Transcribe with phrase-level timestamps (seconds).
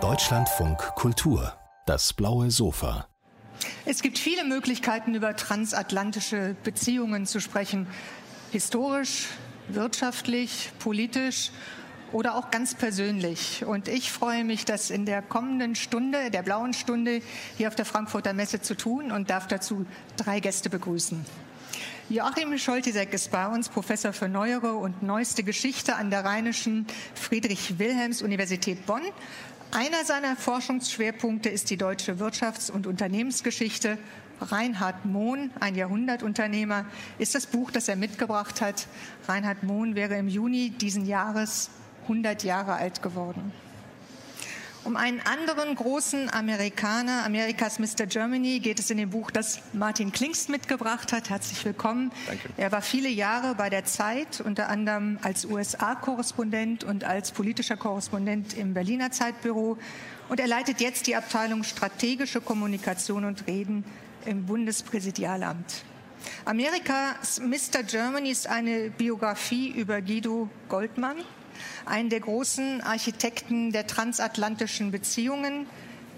[0.00, 1.52] Deutschlandfunk Kultur,
[1.86, 3.06] das blaue Sofa.
[3.84, 7.86] Es gibt viele Möglichkeiten, über transatlantische Beziehungen zu sprechen.
[8.50, 9.28] Historisch,
[9.68, 11.52] wirtschaftlich, politisch
[12.10, 13.64] oder auch ganz persönlich.
[13.64, 17.22] Und ich freue mich, das in der kommenden Stunde, der blauen Stunde,
[17.56, 19.86] hier auf der Frankfurter Messe zu tun und darf dazu
[20.16, 21.24] drei Gäste begrüßen.
[22.10, 28.84] Joachim Scholtisek ist bei uns Professor für Neuere und Neueste Geschichte an der Rheinischen Friedrich-Wilhelms-Universität
[28.84, 29.00] Bonn.
[29.72, 33.96] Einer seiner Forschungsschwerpunkte ist die deutsche Wirtschafts- und Unternehmensgeschichte.
[34.38, 36.84] Reinhard Mohn, ein Jahrhundertunternehmer,
[37.18, 38.86] ist das Buch, das er mitgebracht hat.
[39.26, 41.70] Reinhard Mohn wäre im Juni diesen Jahres
[42.02, 43.50] 100 Jahre alt geworden.
[44.84, 48.04] Um einen anderen großen Amerikaner, Amerikas Mr.
[48.06, 51.30] Germany, geht es in dem Buch, das Martin Klingst mitgebracht hat.
[51.30, 52.12] Herzlich willkommen.
[52.26, 52.50] Danke.
[52.58, 58.52] Er war viele Jahre bei der Zeit, unter anderem als USA-Korrespondent und als politischer Korrespondent
[58.58, 59.78] im Berliner Zeitbüro.
[60.28, 63.84] Und er leitet jetzt die Abteilung Strategische Kommunikation und Reden
[64.26, 65.82] im Bundespräsidialamt.
[66.44, 67.84] Amerikas Mr.
[67.84, 71.16] Germany ist eine Biografie über Guido Goldmann,
[71.86, 75.66] einen der großen Architekten der transatlantischen Beziehungen,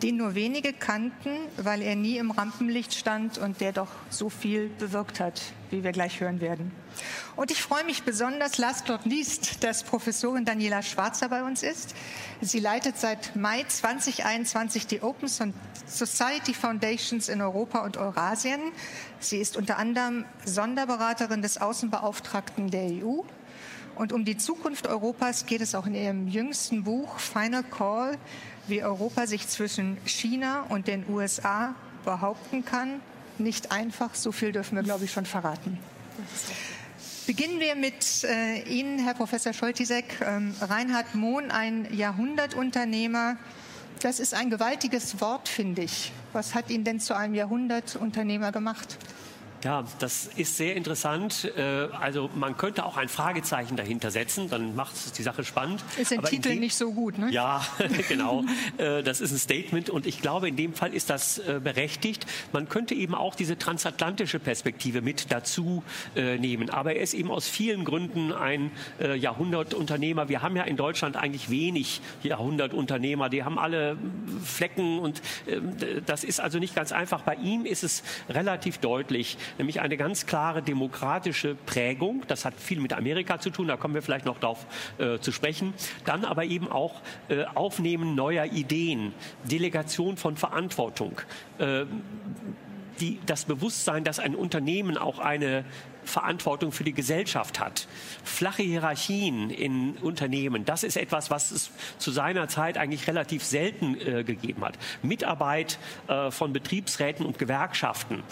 [0.03, 4.69] den nur wenige kannten, weil er nie im Rampenlicht stand und der doch so viel
[4.69, 6.71] bewirkt hat, wie wir gleich hören werden.
[7.35, 11.95] Und ich freue mich besonders, last not least, dass Professorin Daniela Schwarzer bei uns ist.
[12.41, 15.29] Sie leitet seit Mai 2021 die Open
[15.87, 18.61] Society Foundations in Europa und Eurasien.
[19.19, 23.23] Sie ist unter anderem Sonderberaterin des Außenbeauftragten der EU
[23.97, 28.19] und um die Zukunft Europas geht es auch in ihrem jüngsten Buch Final Call,
[28.69, 33.01] wie Europa sich zwischen China und den USA behaupten kann.
[33.39, 35.79] Nicht einfach, so viel dürfen wir, glaube ich, schon verraten.
[37.27, 40.21] Beginnen wir mit äh, Ihnen, Herr Professor Scholtisek.
[40.21, 43.37] Ähm, Reinhard Mohn, ein Jahrhundertunternehmer.
[44.01, 46.13] Das ist ein gewaltiges Wort, finde ich.
[46.33, 48.97] Was hat ihn denn zu einem Jahrhundertunternehmer gemacht?
[49.67, 51.51] Ja, das ist sehr interessant.
[51.57, 55.83] Äh, also man könnte auch ein Fragezeichen dahinter setzen, dann macht es die Sache spannend.
[56.01, 57.33] Ist der Titel nicht so gut, ne?
[57.33, 57.67] Ja,
[58.09, 58.45] genau.
[58.79, 62.27] Äh, das ist ein Statement und ich glaube, in dem Fall ist das äh, berechtigt.
[62.53, 65.83] Man könnte eben auch diese transatlantische Perspektive mit dazu
[66.15, 66.71] nehmen.
[66.71, 70.29] Aber er ist eben aus vielen Gründen ein Jahrhundertunternehmer.
[70.29, 73.29] Wir haben ja in Deutschland eigentlich wenig Jahrhundertunternehmer.
[73.29, 73.97] Die haben alle
[74.45, 75.23] Flecken und
[76.07, 77.23] das ist also nicht ganz einfach.
[77.23, 82.23] Bei ihm ist es relativ deutlich nämlich eine ganz klare demokratische Prägung.
[82.29, 84.67] Das hat viel mit Amerika zu tun, da kommen wir vielleicht noch darauf
[84.99, 85.75] äh, zu sprechen.
[86.05, 91.21] Dann aber eben auch äh, Aufnehmen neuer Ideen, Delegation von Verantwortung.
[91.59, 91.85] Äh,
[93.01, 95.65] die, das Bewusstsein, dass ein Unternehmen auch eine
[96.05, 97.89] Verantwortung für die Gesellschaft hat.
[98.25, 103.97] Flache Hierarchien in Unternehmen, das ist etwas, was es zu seiner Zeit eigentlich relativ selten
[104.01, 104.79] äh, gegeben hat.
[105.03, 105.79] Mitarbeit
[106.09, 108.23] äh, von Betriebsräten und Gewerkschaften,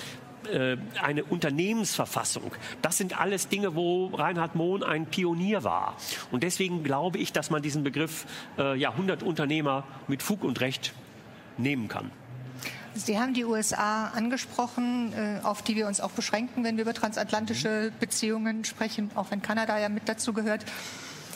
[0.47, 2.53] äh, eine Unternehmensverfassung.
[2.83, 5.97] Das sind alles Dinge, wo Reinhard Mohn ein Pionier war.
[6.31, 8.27] Und deswegen glaube ich, dass man diesen Begriff
[8.59, 10.93] äh, Jahrhundertunternehmer mit Fug und Recht
[11.57, 12.11] nehmen kann.
[12.97, 16.95] Sie haben die USA angesprochen, äh, auf die wir uns auch beschränken, wenn wir über
[16.95, 20.65] transatlantische Beziehungen sprechen, auch wenn Kanada ja mit dazu gehört.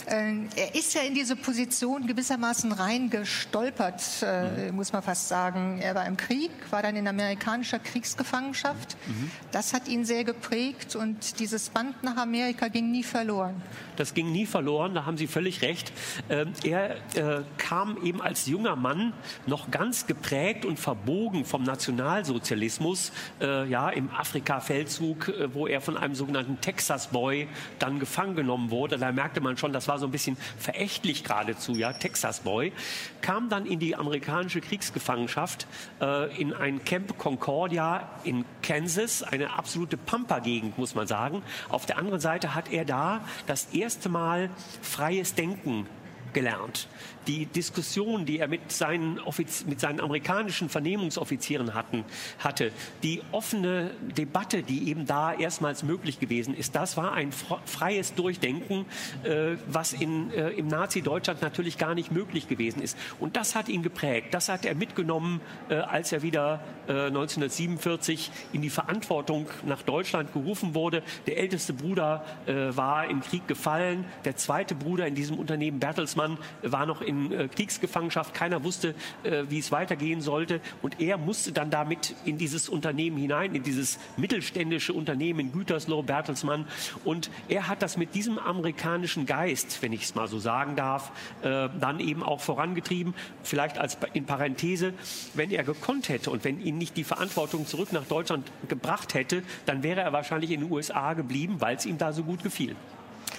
[0.07, 4.77] Ähm, er ist ja in diese Position gewissermaßen reingestolpert, äh, mhm.
[4.77, 5.81] muss man fast sagen.
[5.81, 8.97] Er war im Krieg, war dann in amerikanischer Kriegsgefangenschaft.
[9.07, 9.31] Mhm.
[9.53, 13.61] Das hat ihn sehr geprägt und dieses Band nach Amerika ging nie verloren.
[13.97, 15.93] Das ging nie verloren, da haben Sie völlig recht.
[16.31, 19.13] Ähm, er äh, kam eben als junger Mann
[19.47, 25.97] noch ganz geprägt und verbogen vom Nationalsozialismus, äh, ja, im Afrika-Feldzug, äh, wo er von
[25.97, 27.49] einem sogenannten Texas-Boy
[27.79, 28.99] dann gefangen genommen wurde.
[28.99, 32.73] Da merkte man schon, war so ein bisschen verächtlich geradezu, ja, Texas Boy,
[33.21, 35.67] kam dann in die amerikanische Kriegsgefangenschaft
[36.01, 41.43] äh, in ein Camp Concordia in Kansas, eine absolute Pampa-Gegend, muss man sagen.
[41.69, 44.51] Auf der anderen Seite hat er da das erste Mal
[44.83, 45.87] freies Denken
[46.33, 46.89] gelernt
[47.29, 52.05] die Diskussion, die er mit seinen, Offiz mit seinen amerikanischen Vernehmungsoffizieren hatten,
[52.39, 52.73] hatte,
[53.03, 58.87] die offene Debatte, die eben da erstmals möglich gewesen ist, das war ein freies Durchdenken,
[59.23, 62.97] äh, was in, äh, im Nazi-Deutschland natürlich gar nicht möglich gewesen ist.
[63.21, 64.33] Und das hat ihn geprägt.
[64.33, 70.33] Das hat er mitgenommen, äh, als er wieder 1947 äh, in die Verantwortung nach Deutschland
[70.33, 71.03] gerufen wurde.
[71.27, 74.05] Der älteste Bruder äh, war im Krieg gefallen.
[74.25, 78.35] Der zweite Bruder in diesem Unternehmen, Bertelsmann, Bertelsmann war noch in äh, Kriegsgefangenschaft.
[78.35, 80.61] Keiner wusste, äh, wie es weitergehen sollte.
[80.83, 86.03] Und er musste dann damit in dieses Unternehmen hinein, in dieses mittelständische Unternehmen in Gütersloh,
[86.03, 86.67] Bertelsmann.
[87.05, 91.13] Und er hat das mit diesem amerikanischen Geist, wenn ich es mal so sagen darf,
[91.43, 93.15] äh, dann eben auch vorangetrieben.
[93.43, 94.93] Vielleicht als in Parenthese,
[95.35, 99.43] wenn er gekonnt hätte und wenn ihn nicht die Verantwortung zurück nach Deutschland gebracht hätte,
[99.67, 102.77] dann wäre er wahrscheinlich in den USA geblieben, weil es ihm da so gut gefiel.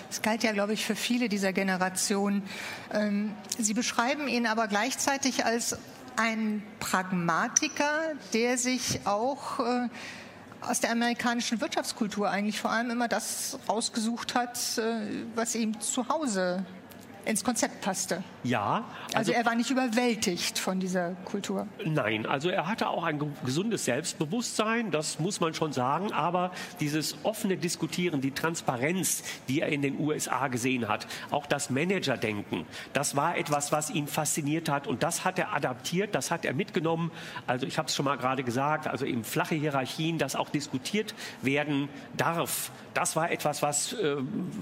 [0.10, 2.42] Das galt ja, glaube ich, für viele dieser Generation.
[2.92, 5.78] Ähm, Sie beschreiben ihn aber gleichzeitig als
[6.16, 9.88] ein Pragmatiker, der sich auch äh,
[10.62, 16.10] aus der amerikanischen Wirtschaftskultur eigentlich vor allem immer das rausgesucht hat, äh, was ihm zu
[16.10, 16.66] Hause
[17.26, 18.24] ins Konzept passte.
[18.44, 18.86] Ja.
[19.14, 21.68] Also, also, er war nicht überwältigt von dieser Kultur.
[21.84, 27.18] Nein, also er hatte auch ein gesundes Selbstbewusstsein, das muss man schon sagen, aber dieses
[27.24, 33.16] offene Diskutieren, die Transparenz, die er in den USA gesehen hat, auch das Managerdenken, das
[33.16, 37.12] war etwas, was ihn fasziniert hat und das hat er adaptiert, das hat er mitgenommen.
[37.46, 41.14] Also ich habe es schon mal gerade gesagt, also eben flache Hierarchien, das auch diskutiert
[41.42, 42.72] werden darf.
[42.94, 44.16] Das war etwas, was äh,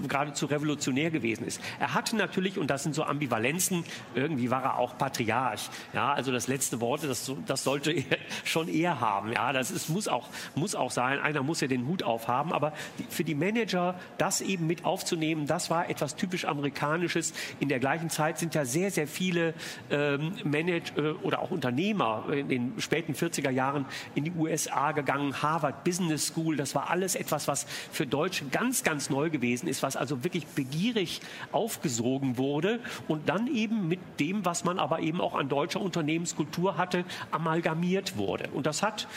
[0.06, 1.60] geradezu revolutionär gewesen ist.
[1.80, 3.67] Er hatte natürlich und das sind so Ambivalenzen.
[4.14, 5.70] Irgendwie war er auch Patriarch.
[5.92, 9.32] Ja, also das letzte Wort, das, das sollte er schon er haben.
[9.32, 11.18] Ja, das ist, muss auch, muss auch sein.
[11.18, 12.52] Einer muss ja den Hut aufhaben.
[12.52, 12.72] Aber
[13.08, 17.32] für die Manager, das eben mit aufzunehmen, das war etwas typisch Amerikanisches.
[17.60, 19.54] In der gleichen Zeit sind ja sehr, sehr viele
[19.90, 25.42] ähm, Manager äh, oder auch Unternehmer in den späten 40er Jahren in die USA gegangen.
[25.42, 29.82] Harvard Business School, das war alles etwas, was für Deutsche ganz, ganz neu gewesen ist,
[29.82, 31.20] was also wirklich begierig
[31.52, 36.76] aufgesogen wurde und dann eben mit dem, was man aber eben auch an deutscher Unternehmenskultur
[36.76, 38.48] hatte, amalgamiert wurde.
[38.52, 39.08] Und das hat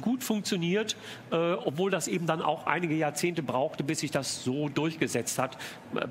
[0.00, 0.96] gut funktioniert,
[1.30, 5.56] äh, obwohl das eben dann auch einige Jahrzehnte brauchte, bis sich das so durchgesetzt hat.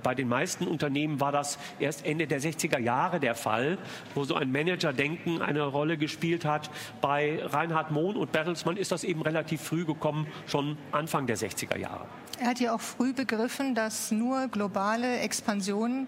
[0.04, 3.78] Bei den meisten Unternehmen war das erst Ende der 60er Jahre der Fall,
[4.14, 6.70] wo so ein Managerdenken eine Rolle gespielt hat.
[7.02, 11.78] Bei Reinhard Mohn und Bertelsmann ist das eben relativ früh gekommen, schon Anfang der 60er
[11.78, 12.06] Jahre.
[12.40, 16.08] Er hat ja auch früh begriffen, dass nur globale Expansion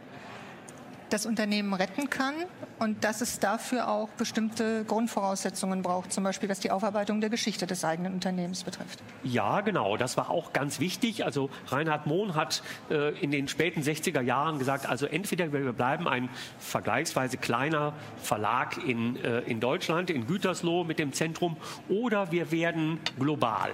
[1.09, 2.33] das Unternehmen retten kann
[2.80, 7.65] und dass es dafür auch bestimmte Grundvoraussetzungen braucht, zum Beispiel was die Aufarbeitung der Geschichte
[7.68, 9.00] des eigenen Unternehmens betrifft.
[9.24, 11.25] Ja, genau, das war auch ganz wichtig.
[11.25, 16.07] Also Reinhard Mohn hat äh, in den späten 60er Jahren gesagt, also entweder wir bleiben
[16.07, 21.57] ein vergleichsweise kleiner Verlag in, äh, in Deutschland, in Gütersloh mit dem Zentrum,
[21.89, 23.71] oder wir werden global.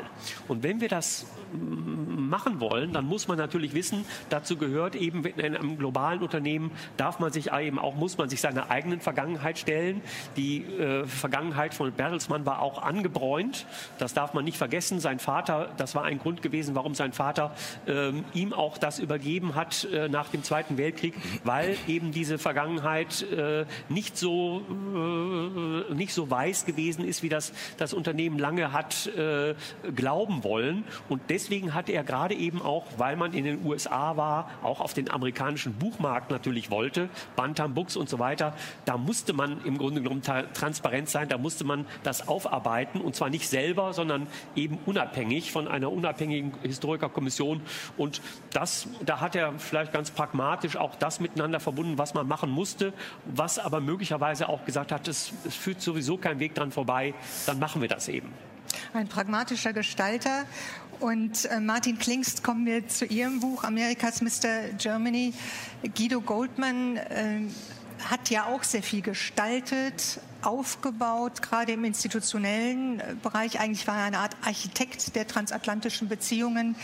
[0.47, 5.56] Und wenn wir das machen wollen, dann muss man natürlich wissen, dazu gehört eben in
[5.56, 10.02] einem globalen Unternehmen darf man sich eben auch, muss man sich seiner eigenen Vergangenheit stellen.
[10.36, 13.66] Die äh, Vergangenheit von Bertelsmann war auch angebräunt.
[13.98, 15.00] Das darf man nicht vergessen.
[15.00, 17.56] Sein Vater, das war ein Grund gewesen, warum sein Vater
[17.86, 23.22] äh, ihm auch das übergeben hat äh, nach dem Zweiten Weltkrieg, weil eben diese Vergangenheit
[23.31, 29.08] äh, nicht so äh, nicht so weiß gewesen ist, wie das das Unternehmen lange hat
[29.08, 29.56] äh,
[29.96, 30.84] glauben wollen.
[31.10, 34.94] Und deswegen hat er gerade eben auch, weil man in den USA war, auch auf
[34.94, 38.56] den amerikanischen Buchmarkt natürlich wollte, Bantam Books und so weiter,
[38.86, 43.30] da musste man im Grunde genommen transparent sein, da musste man das aufarbeiten und zwar
[43.30, 47.62] nicht selber, sondern eben unabhängig von einer unabhängigen Historikerkommission.
[47.98, 48.21] Und
[48.51, 52.94] das, da hat er vielleicht ganz pragmatisch auch das miteinander verbunden, was man machen musste,
[53.25, 57.13] was aber möglicherweise auch gesagt hat, es, es führt sowieso kein Weg dran vorbei,
[57.45, 58.31] dann machen wir das eben.
[58.94, 60.45] Ein pragmatischer Gestalter.
[61.03, 64.69] Und äh, Martin Klingst, kommen wir zu Ihrem Buch Amerikas Mr.
[64.77, 65.33] Germany.
[65.97, 67.41] Guido Goldman äh,
[68.09, 73.60] hat ja auch sehr viel gestaltet, aufgebaut, gerade im institutionellen äh, Bereich.
[73.60, 76.77] Eigentlich war er eine Art Architekt der transatlantischen Beziehungen.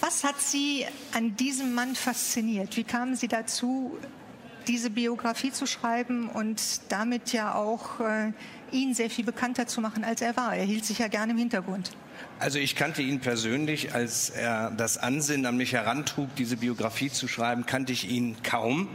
[0.00, 0.84] Was hat Sie
[1.14, 2.76] an diesem Mann fasziniert?
[2.76, 3.96] Wie kamen Sie dazu,
[4.66, 8.32] diese Biografie zu schreiben und damit ja auch äh,
[8.72, 10.54] ihn sehr viel bekannter zu machen, als er war.
[10.54, 11.90] Er hielt sich ja gerne im Hintergrund.
[12.38, 17.28] Also ich kannte ihn persönlich, als er das Ansinnen an mich herantrug, diese Biografie zu
[17.28, 18.88] schreiben, kannte ich ihn kaum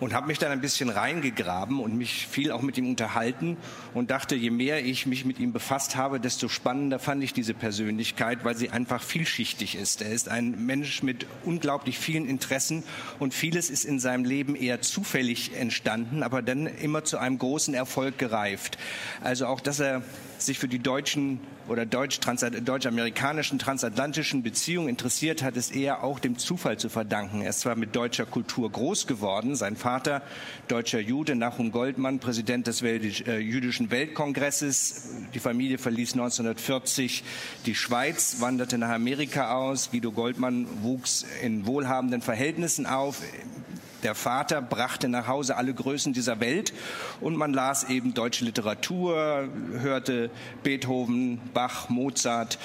[0.00, 3.56] und habe mich dann ein bisschen reingegraben und mich viel auch mit ihm unterhalten
[3.94, 7.54] und dachte, je mehr ich mich mit ihm befasst habe, desto spannender fand ich diese
[7.54, 10.02] Persönlichkeit, weil sie einfach vielschichtig ist.
[10.02, 12.82] Er ist ein Mensch mit unglaublich vielen Interessen
[13.18, 17.74] und vieles ist in seinem Leben eher zufällig entstanden, aber dann immer zu einem großen
[17.74, 18.78] Erfolg gereift.
[19.22, 20.02] Also auch, dass er
[20.38, 26.78] sich für die deutschen oder deutsch-amerikanischen transatlantischen Beziehungen interessiert hat, ist eher auch dem Zufall
[26.78, 27.40] zu verdanken.
[27.42, 30.22] Er ist zwar mit deutscher Kultur groß geworden, sein Vater,
[30.68, 32.98] deutscher Jude, Nachum Goldmann, Präsident des äh,
[33.38, 35.08] jüdischen Weltkongresses.
[35.32, 37.24] Die Familie verließ 1940
[37.66, 39.90] die Schweiz, wanderte nach Amerika aus.
[39.90, 43.22] Guido Goldmann wuchs in wohlhabenden Verhältnissen auf
[44.04, 46.74] Der Vater brachte nach Hause alle Größen dieser Welt
[47.22, 49.48] und man las eben deutsche Literatur,
[49.80, 50.30] hörte
[50.62, 52.58] Beethoven, Bach, Mozart,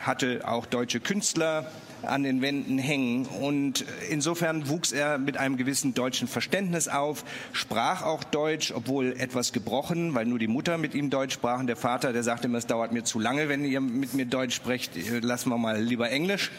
[0.00, 1.70] hatte auch deutsche Künstler
[2.02, 3.26] an den Wänden hängen.
[3.26, 9.52] Und insofern wuchs er mit einem gewissen deutschen Verständnis auf, sprach auch Deutsch, obwohl etwas
[9.52, 12.58] gebrochen, weil nur die Mutter mit ihm Deutsch sprach und der Vater, der sagte immer,
[12.58, 14.92] es dauert mir zu lange, wenn ihr mit mir Deutsch sprecht,
[15.22, 16.50] lassen wir mal lieber Englisch.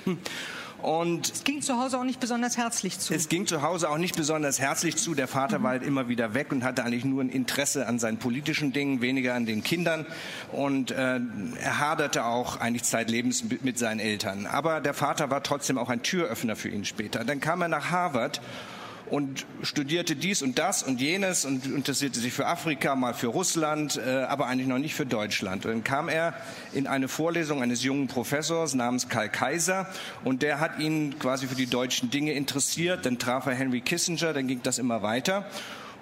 [0.82, 3.14] Und es ging zu Hause auch nicht besonders herzlich zu.
[3.14, 5.14] Es ging zu Hause auch nicht besonders herzlich zu.
[5.14, 5.64] Der Vater mhm.
[5.64, 9.02] war halt immer wieder weg und hatte eigentlich nur ein Interesse an seinen politischen Dingen,
[9.02, 10.06] weniger an den Kindern.
[10.52, 11.20] Und äh,
[11.62, 14.46] er haderte auch eigentlich zeitlebens mit seinen Eltern.
[14.46, 17.24] Aber der Vater war trotzdem auch ein Türöffner für ihn später.
[17.24, 18.42] Dann kam er nach Harvard
[19.12, 24.00] und studierte dies und das und jenes und interessierte sich für Afrika, mal für Russland,
[24.04, 25.66] äh, aber eigentlich noch nicht für Deutschland.
[25.66, 26.34] Und dann kam er
[26.72, 29.88] in eine Vorlesung eines jungen Professors namens Karl Kaiser
[30.24, 33.06] und der hat ihn quasi für die deutschen Dinge interessiert.
[33.06, 35.46] Dann traf er Henry Kissinger, dann ging das immer weiter.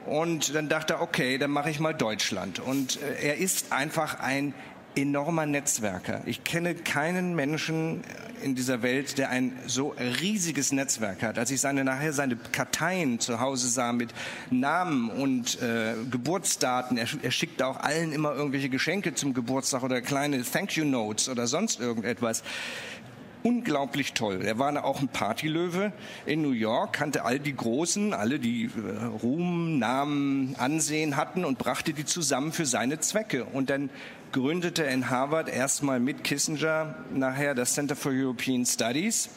[0.06, 2.60] Und dann dachte er, okay, dann mache ich mal Deutschland.
[2.60, 4.54] Und äh, er ist einfach ein
[5.01, 6.22] enormer Netzwerker.
[6.25, 8.03] Ich kenne keinen Menschen
[8.41, 11.38] in dieser Welt, der ein so riesiges Netzwerk hat.
[11.38, 14.13] Als ich seine nachher seine Karteien zu Hause sah mit
[14.50, 20.01] Namen und äh, Geburtsdaten, er, er schickte auch allen immer irgendwelche Geschenke zum Geburtstag oder
[20.01, 22.44] kleine Thank you Notes oder sonst irgendetwas
[23.43, 24.41] unglaublich toll.
[24.43, 25.91] Er war auch ein Partylöwe
[26.25, 31.58] in New York, kannte all die Großen, alle, die äh, Ruhm, Namen, Ansehen hatten und
[31.58, 33.46] brachte die zusammen für seine Zwecke.
[33.46, 33.89] Und dann
[34.31, 39.29] gründete in Harvard erstmal mit Kissinger nachher das Center for European Studies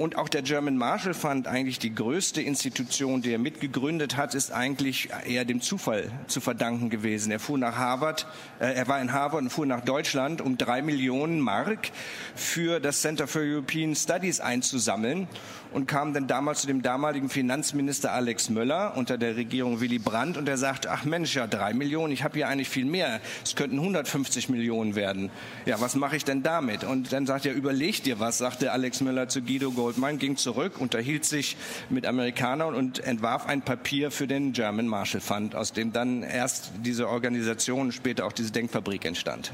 [0.00, 4.50] und auch der German Marshall Fund, eigentlich die größte Institution, die er mitgegründet hat, ist
[4.50, 7.30] eigentlich eher dem Zufall zu verdanken gewesen.
[7.30, 8.26] Er fuhr nach Harvard,
[8.60, 11.90] äh, er war in Harvard und fuhr nach Deutschland, um drei Millionen Mark
[12.34, 15.28] für das Center for European Studies einzusammeln
[15.72, 20.38] und kam dann damals zu dem damaligen Finanzminister Alex Möller unter der Regierung Willy Brandt
[20.38, 23.54] und er sagte, ach Mensch, ja drei Millionen, ich habe hier eigentlich viel mehr, es
[23.54, 25.30] könnten 150 Millionen werden.
[25.66, 26.84] Ja, was mache ich denn damit?
[26.84, 30.36] Und dann sagt er, überleg dir was, sagte Alex Möller zu Guido Gold Goldman ging
[30.36, 31.56] zurück, unterhielt sich
[31.88, 36.70] mit Amerikanern und entwarf ein Papier für den German Marshall Fund, aus dem dann erst
[36.84, 39.52] diese Organisation, später auch diese Denkfabrik entstand.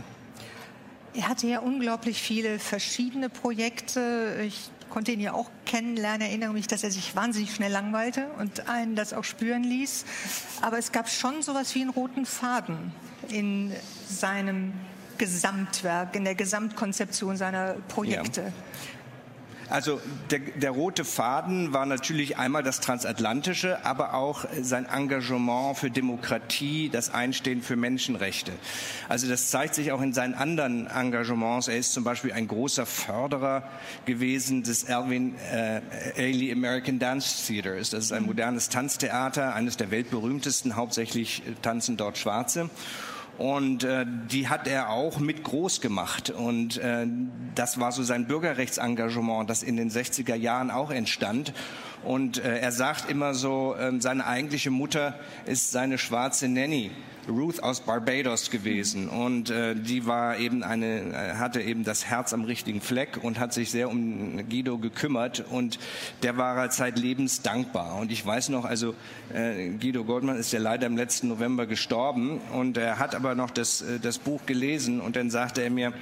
[1.15, 4.37] Er hatte ja unglaublich viele verschiedene Projekte.
[4.47, 8.69] Ich konnte ihn ja auch kennenlernen, erinnere mich, dass er sich wahnsinnig schnell langweilte und
[8.69, 10.05] einen das auch spüren ließ.
[10.63, 12.93] Aber es gab schon so etwas wie einen roten Faden
[13.29, 13.73] in
[14.09, 14.73] seinem
[15.19, 18.41] Gesamtwerk, in der Gesamtkonzeption seiner Projekte.
[18.43, 18.53] Ja.
[19.69, 25.91] Also der, der, rote Faden war natürlich einmal das Transatlantische, aber auch sein Engagement für
[25.91, 28.53] Demokratie, das Einstehen für Menschenrechte.
[29.09, 31.69] Also das zeigt sich auch in seinen anderen Engagements.
[31.69, 33.65] Er ist zum Beispiel ein großer Förderer
[34.05, 35.81] gewesen des Erwin äh,
[36.17, 37.91] Ailey American Dance Theaters.
[37.91, 42.71] Das ist ein modernes Tanztheater, eines der weltberühmtesten, hauptsächlich tanzen dort Schwarze.
[43.39, 46.31] Und äh, die hat er auch mit groß gemacht.
[46.31, 47.07] Und äh,
[47.55, 51.53] das war so sein Bürgerrechtsengagement, das in den 60er Jahren auch entstand.
[52.05, 56.91] Und äh, er sagt immer so, äh, seine eigentliche Mutter ist seine schwarze Nanny.
[57.29, 59.09] Ruth aus Barbados gewesen.
[59.09, 63.39] Und äh, die war eben eine äh, hatte eben das Herz am richtigen Fleck und
[63.39, 65.45] hat sich sehr um Guido gekümmert.
[65.51, 65.79] Und
[66.23, 67.97] der war halt zeitlebens dankbar.
[67.97, 68.95] Und ich weiß noch also
[69.35, 72.41] äh, Guido Goldmann ist ja leider im letzten November gestorben.
[72.53, 75.01] Und er hat aber noch das äh, das Buch gelesen.
[75.01, 75.93] Und dann sagte er mir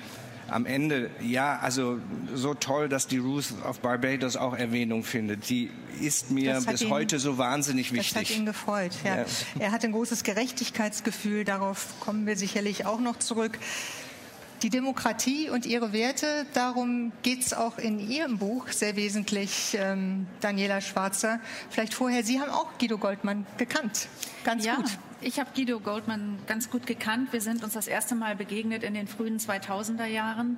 [0.49, 1.99] am Ende, ja, also
[2.35, 5.49] so toll, dass die Ruth of Barbados auch Erwähnung findet.
[5.49, 5.71] Die
[6.01, 8.13] ist mir bis ihn, heute so wahnsinnig wichtig.
[8.13, 8.93] Das hat ihn gefreut.
[9.05, 9.19] Ja.
[9.19, 9.25] ja.
[9.59, 11.45] Er hat ein großes Gerechtigkeitsgefühl.
[11.45, 13.59] Darauf kommen wir sicherlich auch noch zurück.
[14.65, 20.27] Die Demokratie und ihre Werte, darum geht es auch in Ihrem Buch sehr wesentlich, ähm,
[20.41, 21.39] Daniela Schwarzer.
[21.69, 24.09] Vielleicht vorher, Sie haben auch Guido Goldmann gekannt.
[24.43, 24.87] Ganz ja, gut.
[25.21, 27.35] Ich habe Guido Goldman ganz gut gekannt.
[27.35, 30.57] Wir sind uns das erste Mal begegnet in den frühen 2000er Jahren.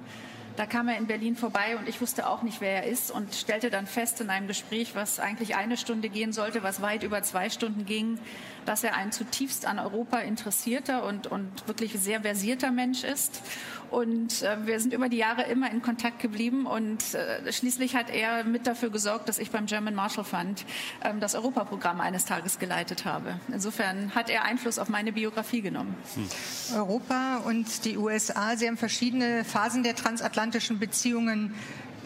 [0.57, 3.35] Da kam er in Berlin vorbei und ich wusste auch nicht, wer er ist und
[3.35, 7.23] stellte dann fest in einem Gespräch, was eigentlich eine Stunde gehen sollte, was weit über
[7.23, 8.19] zwei Stunden ging,
[8.65, 13.43] dass er ein zutiefst an Europa interessierter und, und wirklich sehr versierter Mensch ist.
[13.91, 18.11] Und äh, wir sind über die Jahre immer in Kontakt geblieben und äh, schließlich hat
[18.11, 20.65] er mit dafür gesorgt, dass ich beim German Marshall Fund
[21.01, 23.41] äh, das Europaprogramm eines Tages geleitet habe.
[23.49, 25.95] Insofern hat er Einfluss auf meine Biografie genommen.
[26.15, 26.29] Hm.
[26.77, 31.55] Europa und die USA, Sie haben verschiedene Phasen der transatlantischen Beziehungen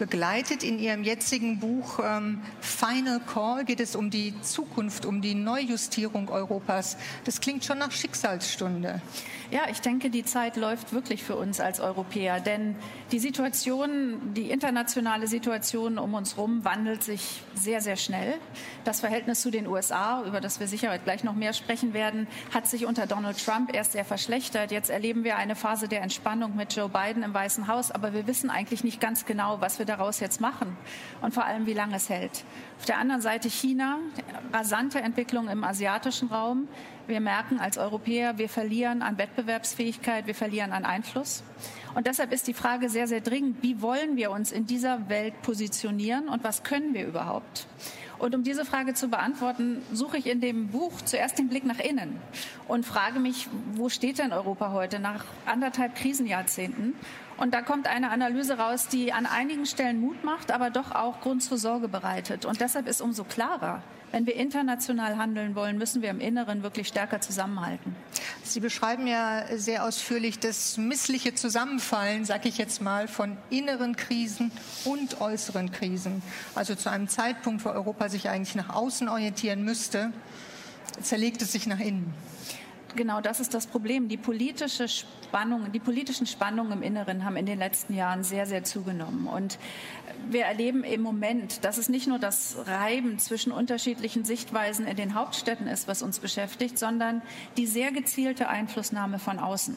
[0.01, 0.63] begleitet.
[0.63, 6.27] In Ihrem jetzigen Buch ähm, Final Call geht es um die Zukunft, um die Neujustierung
[6.29, 6.97] Europas.
[7.23, 8.99] Das klingt schon nach Schicksalsstunde.
[9.51, 12.75] Ja, ich denke, die Zeit läuft wirklich für uns als Europäer, denn
[13.11, 18.35] die Situation, die internationale Situation um uns herum wandelt sich sehr, sehr schnell.
[18.85, 22.65] Das Verhältnis zu den USA, über das wir sicher gleich noch mehr sprechen werden, hat
[22.65, 24.71] sich unter Donald Trump erst sehr verschlechtert.
[24.71, 28.27] Jetzt erleben wir eine Phase der Entspannung mit Joe Biden im Weißen Haus, aber wir
[28.27, 30.77] wissen eigentlich nicht ganz genau, was wir daraus jetzt machen
[31.21, 32.43] und vor allem, wie lange es hält.
[32.79, 33.97] Auf der anderen Seite China,
[34.53, 36.67] rasante Entwicklung im asiatischen Raum.
[37.07, 41.43] Wir merken als Europäer, wir verlieren an Wettbewerbsfähigkeit, wir verlieren an Einfluss.
[41.93, 45.41] Und deshalb ist die Frage sehr, sehr dringend, wie wollen wir uns in dieser Welt
[45.41, 47.67] positionieren und was können wir überhaupt?
[48.17, 51.79] Und um diese Frage zu beantworten, suche ich in dem Buch zuerst den Blick nach
[51.79, 52.21] innen
[52.67, 56.93] und frage mich, wo steht denn Europa heute nach anderthalb Krisenjahrzehnten?
[57.41, 61.21] Und da kommt eine Analyse raus, die an einigen Stellen Mut macht, aber doch auch
[61.21, 62.45] Grund zur Sorge bereitet.
[62.45, 63.81] Und deshalb ist umso klarer,
[64.11, 67.95] wenn wir international handeln wollen, müssen wir im Inneren wirklich stärker zusammenhalten.
[68.43, 74.51] Sie beschreiben ja sehr ausführlich das missliche Zusammenfallen, sage ich jetzt mal, von inneren Krisen
[74.85, 76.21] und äußeren Krisen.
[76.53, 80.13] Also zu einem Zeitpunkt, wo Europa sich eigentlich nach außen orientieren müsste,
[81.01, 82.13] zerlegt es sich nach innen
[82.95, 84.07] genau das ist das Problem.
[84.07, 88.63] Die politische Spannung, die politischen Spannungen im Inneren haben in den letzten Jahren sehr, sehr
[88.63, 89.27] zugenommen.
[89.27, 89.57] Und
[90.29, 95.15] wir erleben im Moment, dass es nicht nur das Reiben zwischen unterschiedlichen Sichtweisen in den
[95.15, 97.21] Hauptstädten ist, was uns beschäftigt, sondern
[97.57, 99.75] die sehr gezielte Einflussnahme von außen.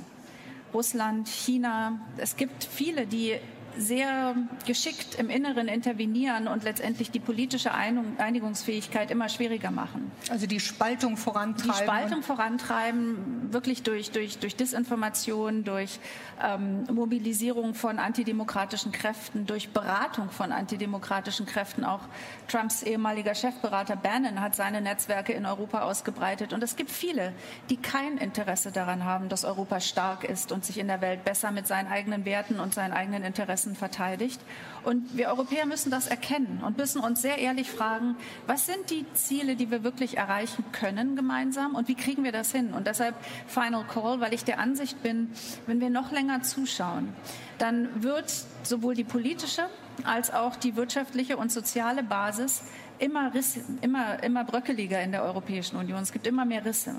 [0.73, 2.01] Russland, China.
[2.17, 3.39] Es gibt viele, die
[3.77, 4.35] sehr
[4.67, 10.11] geschickt im Inneren intervenieren und letztendlich die politische Einigungsfähigkeit immer schwieriger machen.
[10.31, 11.73] Also die Spaltung vorantreiben.
[11.73, 15.99] Die Spaltung vorantreiben, wirklich durch, durch, durch Disinformation, durch
[16.43, 21.85] ähm, Mobilisierung von antidemokratischen Kräften, durch Beratung von antidemokratischen Kräften.
[21.85, 22.01] Auch
[22.49, 26.53] Trumps ehemaliger Chefberater Bannon hat seine Netzwerke in Europa ausgebreitet.
[26.53, 27.33] Und es gibt viele,
[27.71, 31.51] die kein Interesse daran haben, dass Europa stark ist und sich in der Welt besser
[31.51, 34.41] mit seinen eigenen Werten und seinen eigenen Interessen verteidigt.
[34.83, 38.17] Und wir Europäer müssen das erkennen und müssen uns sehr ehrlich fragen,
[38.47, 42.53] was sind die Ziele, die wir wirklich erreichen können gemeinsam und wie kriegen wir das
[42.53, 42.75] hin?
[42.75, 43.15] Und deshalb
[43.47, 45.31] Final Call, weil ich der Ansicht bin,
[45.67, 47.15] wenn wir noch länger zuschauen,
[47.57, 48.31] dann wird
[48.63, 49.63] sowohl die politische
[50.03, 52.63] als auch die wirtschaftliche und soziale Basis
[52.99, 56.03] immer, Risse, immer, immer bröckeliger in der Europäischen Union.
[56.03, 56.97] Es gibt immer mehr Risse.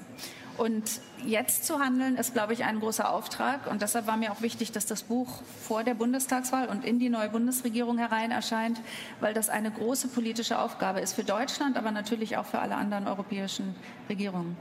[0.58, 3.68] Und jetzt zu handeln, ist, glaube ich, ein großer Auftrag.
[3.68, 7.10] Und deshalb war mir auch wichtig, dass das Buch vor der Bundestagswahl und in die
[7.10, 8.80] neue Bundesregierung herein erscheint,
[9.20, 13.08] weil das eine große politische Aufgabe ist für Deutschland, aber natürlich auch für alle anderen
[13.08, 13.76] europäischen
[14.10, 14.56] Regierungen.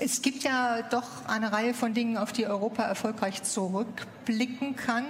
[0.00, 5.04] Es gibt ja doch eine Reihe von Dingen, auf die Europa erfolgreich zurückblicken kann.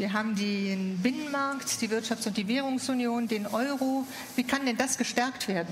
[0.00, 4.06] Wir haben den Binnenmarkt, die Wirtschafts- und die Währungsunion, den Euro.
[4.34, 5.68] Wie kann denn das gestärkt werden?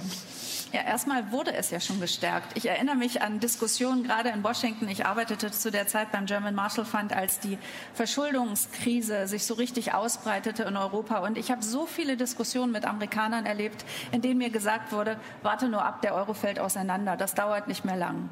[0.70, 2.54] Ja, erstmal wurde es ja schon gestärkt.
[2.54, 4.86] Ich erinnere mich an Diskussionen gerade in Washington.
[4.88, 7.56] Ich arbeitete zu der Zeit beim German Marshall Fund, als die
[7.94, 11.20] Verschuldungskrise sich so richtig ausbreitete in Europa.
[11.20, 15.70] Und ich habe so viele Diskussionen mit Amerikanern erlebt, in denen mir gesagt wurde, warte
[15.70, 17.16] nur ab, der Euro fällt auseinander.
[17.16, 18.28] Das dauert nicht mehr lang.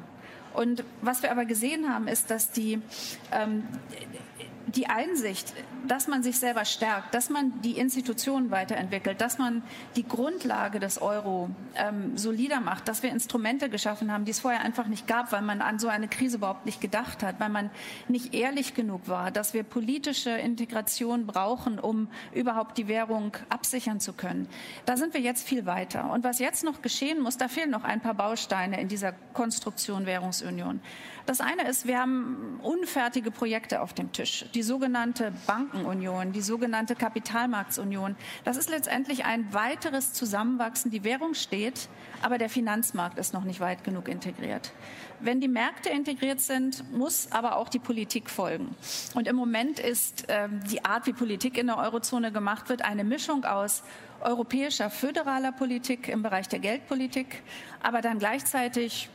[0.53, 2.83] Und was wir aber gesehen haben, ist, dass die,
[3.31, 3.63] ähm,
[4.67, 5.53] die Einsicht,
[5.87, 9.63] dass man sich selber stärkt, dass man die Institutionen weiterentwickelt, dass man
[9.95, 14.61] die Grundlage des Euro ähm, solider macht, dass wir Instrumente geschaffen haben, die es vorher
[14.61, 17.69] einfach nicht gab, weil man an so eine Krise überhaupt nicht gedacht hat, weil man
[18.07, 24.13] nicht ehrlich genug war, dass wir politische Integration brauchen, um überhaupt die Währung absichern zu
[24.13, 24.47] können.
[24.85, 26.11] Da sind wir jetzt viel weiter.
[26.11, 30.05] Und was jetzt noch geschehen muss, da fehlen noch ein paar Bausteine in dieser Konstruktion
[30.05, 30.81] Währungsunion.
[31.27, 34.45] Das eine ist, wir haben unfertige Projekte auf dem Tisch.
[34.53, 35.33] Die sogenannte
[35.67, 38.15] Bankenunion, die sogenannte Kapitalmarktsunion.
[38.43, 40.91] Das ist letztendlich ein weiteres Zusammenwachsen.
[40.91, 41.89] Die Währung steht,
[42.21, 44.71] aber der Finanzmarkt ist noch nicht weit genug integriert.
[45.19, 48.75] Wenn die Märkte integriert sind, muss aber auch die Politik folgen.
[49.13, 53.03] Und im Moment ist äh, die Art, wie Politik in der Eurozone gemacht wird, eine
[53.03, 53.83] Mischung aus
[54.21, 57.43] europäischer föderaler Politik im Bereich der Geldpolitik,
[57.83, 59.09] aber dann gleichzeitig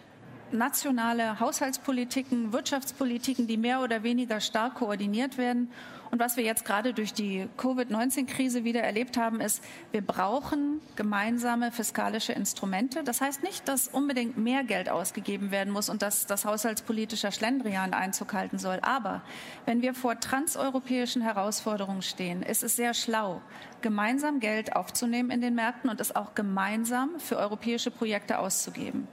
[0.53, 5.71] nationale Haushaltspolitiken, Wirtschaftspolitiken, die mehr oder weniger stark koordiniert werden.
[6.12, 11.72] Und was wir jetzt gerade durch die Covid-19-Krise wieder erlebt haben, ist, wir brauchen gemeinsame
[11.72, 13.03] fiskalische Instrumente.
[13.03, 17.94] Das heißt nicht, dass unbedingt mehr Geld ausgegeben werden muss und dass das haushaltspolitischer Schlendrian
[17.94, 18.79] Einzug halten soll.
[18.83, 19.22] Aber
[19.64, 23.40] wenn wir vor transeuropäischen Herausforderungen stehen, ist es sehr schlau,
[23.81, 29.09] gemeinsam Geld aufzunehmen in den Märkten und es auch gemeinsam für europäische Projekte auszugeben.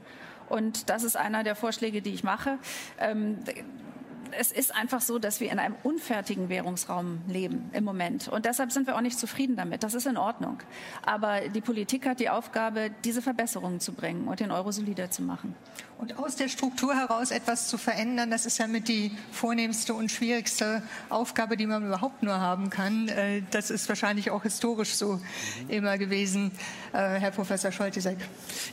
[0.49, 2.57] Und das ist einer der Vorschläge, die ich mache.
[4.37, 8.27] Es ist einfach so, dass wir in einem unfertigen Währungsraum leben im Moment.
[8.27, 9.83] Und deshalb sind wir auch nicht zufrieden damit.
[9.83, 10.59] Das ist in Ordnung.
[11.05, 15.21] Aber die Politik hat die Aufgabe, diese Verbesserungen zu bringen und den Euro solider zu
[15.21, 15.55] machen.
[15.99, 20.09] Und aus der Struktur heraus etwas zu verändern, das ist ja mit die vornehmste und
[20.09, 23.09] schwierigste Aufgabe, die man überhaupt nur haben kann.
[23.09, 25.19] Äh, das ist wahrscheinlich auch historisch so
[25.67, 26.51] immer gewesen,
[26.93, 28.17] äh, Herr Professor Scholtisek.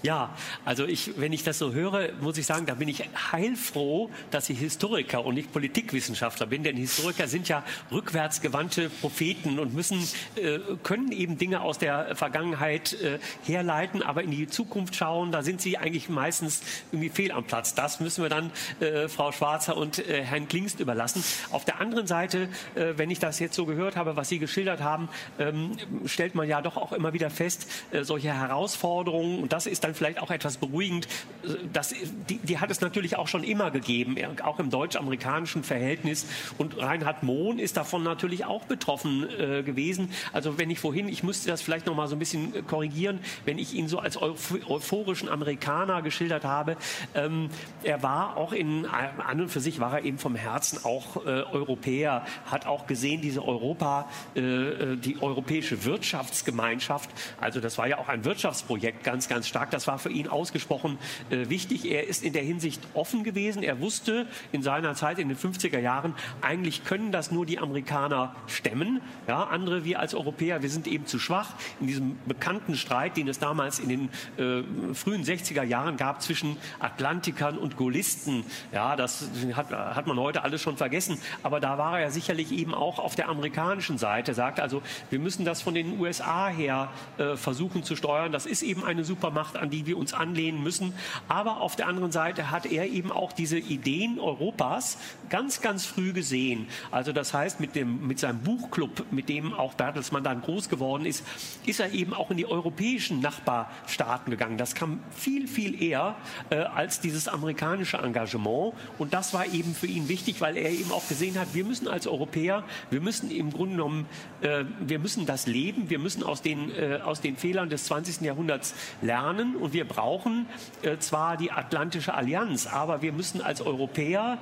[0.04, 4.08] Ja, also ich, wenn ich das so höre, muss ich sagen, da bin ich heilfroh,
[4.30, 10.06] dass ich Historiker und nicht Politikwissenschaftler bin, denn Historiker sind ja rückwärtsgewandte Propheten und müssen,
[10.36, 12.96] äh, können eben Dinge aus der Vergangenheit
[13.44, 17.74] herleiten, aber in die Zukunft schauen, da sind sie eigentlich meistens irgendwie fehl am Platz.
[17.74, 21.22] Das müssen wir dann äh, Frau Schwarzer und äh, Herrn Klingst überlassen.
[21.50, 24.80] Auf der anderen Seite, äh, wenn ich das jetzt so gehört habe, was Sie geschildert
[24.80, 25.72] haben, ähm,
[26.06, 29.94] stellt man ja doch auch immer wieder fest, äh, solche Herausforderungen, und das ist dann
[29.94, 31.06] vielleicht auch etwas beruhigend,
[31.44, 31.94] äh, das,
[32.28, 36.26] die, die, hat es natürlich auch schon immer gegeben, auch im deutsch-amerikanischen Verhältnis.
[36.56, 40.10] Und Reinhard Mohn ist davon natürlich auch betroffen äh, gewesen.
[40.32, 43.58] Also wenn ich vorhin, ich müsste das vielleicht noch mal so ein bisschen korrigieren, wenn
[43.58, 46.76] ich ihn so als euphorischen Amerikaner geschildert habe,
[47.14, 47.50] ähm,
[47.82, 51.28] er war auch in, an und für sich war er eben vom Herzen auch äh,
[51.28, 57.98] Europäer, hat auch gesehen, diese Europa, äh, äh, die europäische Wirtschaftsgemeinschaft, also das war ja
[57.98, 60.98] auch ein Wirtschaftsprojekt ganz, ganz stark, das war für ihn ausgesprochen
[61.30, 61.84] äh, wichtig.
[61.90, 63.62] Er ist in der Hinsicht offen gewesen.
[63.62, 68.34] Er wusste in seiner Zeit in den 50er Jahren, eigentlich können das nur die Amerikaner
[68.46, 69.00] stemmen.
[69.26, 71.50] Ja, andere, wir als Europäer, wir sind eben zu schwach.
[71.80, 76.56] In diesem bekannten Streit, den es damals in den äh, frühen 60er Jahren gab zwischen
[76.78, 78.44] Atlantikern und Gaullisten.
[78.72, 81.18] Ja, das hat, hat man heute alles schon vergessen.
[81.42, 85.44] Aber da war er sicherlich eben auch auf der amerikanischen Seite, sagt also, wir müssen
[85.44, 88.32] das von den USA her äh, versuchen zu steuern.
[88.32, 90.94] Das ist eben eine Supermacht, an die wir uns anlehnen müssen.
[91.28, 94.98] Aber auf der anderen Seite hat er eben auch diese Ideen Europas
[95.28, 96.66] ganz, ganz früh gesehen.
[96.90, 101.06] Also das heißt, mit, dem, mit seinem Buchclub, mit dem auch Bertelsmann dann groß geworden
[101.06, 101.24] ist,
[101.64, 104.58] ist er eben auch in die europäischen Nachbarstaaten gegangen.
[104.58, 106.16] Das kam viel, viel eher
[106.50, 108.74] äh, als dieses amerikanische Engagement.
[108.98, 111.88] Und das war eben für ihn wichtig, weil er eben auch gesehen hat, wir müssen
[111.88, 114.06] als Europäer, wir müssen im Grunde genommen,
[114.40, 118.22] äh, wir müssen das leben, wir müssen aus den, äh, aus den Fehlern des 20.
[118.22, 120.46] Jahrhunderts lernen und wir brauchen
[120.82, 124.38] äh, zwar die Atlantische Allianz, aber wir müssen als Europäer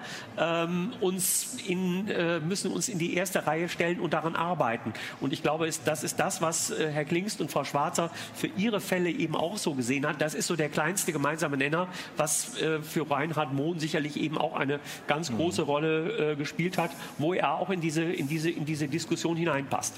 [0.64, 4.92] ähm, uns in, äh, müssen uns in die erste Reihe stellen und daran arbeiten.
[5.20, 8.80] Und ich glaube, das ist das, was äh, Herr Klingst und Frau Schwarzer für ihre
[8.80, 10.20] Fälle eben auch so gesehen hat.
[10.20, 14.54] Das ist so der kleinste gemeinsame Nenner, was äh, für Reinhard Mohn sicherlich eben auch
[14.54, 15.36] eine ganz mhm.
[15.36, 19.36] große Rolle äh, gespielt hat, wo er auch in diese, in diese, in diese Diskussion
[19.36, 19.94] hineinpasst.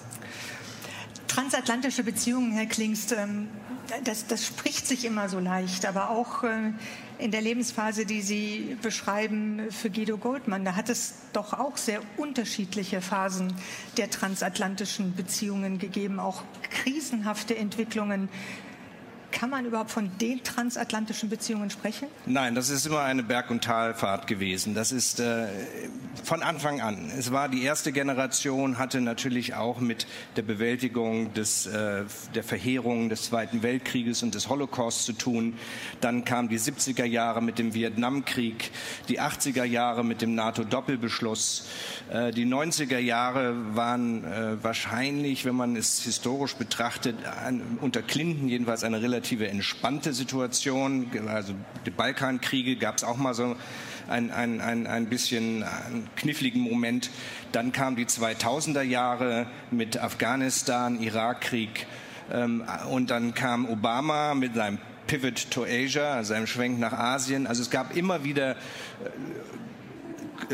[1.29, 3.48] Transatlantische Beziehungen, Herr Klingst, ähm,
[4.05, 6.72] das, das spricht sich immer so leicht, aber auch äh,
[7.18, 12.01] in der Lebensphase, die Sie beschreiben für Guido Goldmann, da hat es doch auch sehr
[12.16, 13.55] unterschiedliche Phasen
[13.96, 18.29] der transatlantischen Beziehungen gegeben, auch krisenhafte Entwicklungen.
[19.37, 22.09] Kann man überhaupt von den transatlantischen Beziehungen sprechen?
[22.25, 24.75] Nein, das ist immer eine Berg- und Talfahrt gewesen.
[24.75, 25.49] Das ist äh,
[26.25, 27.12] von Anfang an.
[27.18, 33.11] Es war die erste Generation, hatte natürlich auch mit der Bewältigung des, äh, der Verheerung
[33.11, 35.59] des Zweiten Weltkrieges und des Holocaust zu tun.
[36.01, 38.70] Dann kamen die 70er Jahre mit dem Vietnamkrieg,
[39.11, 41.68] die 80er Jahre mit dem NATO-Doppelbeschluss.
[42.11, 48.49] Äh, die 90er Jahre waren äh, wahrscheinlich, wenn man es historisch betrachtet, ein, unter Clinton
[48.49, 51.11] jedenfalls eine relativ relative entspannte Situation.
[51.29, 53.57] Also die Balkankriege gab es auch mal so
[54.09, 57.11] ein, ein, ein, ein bisschen einen kniffligen Moment.
[57.53, 61.87] Dann kamen die 2000er Jahre mit Afghanistan, Irakkrieg.
[62.33, 67.47] Ähm, und dann kam Obama mit seinem Pivot to Asia, seinem Schwenk nach Asien.
[67.47, 68.57] Also es gab immer wieder äh,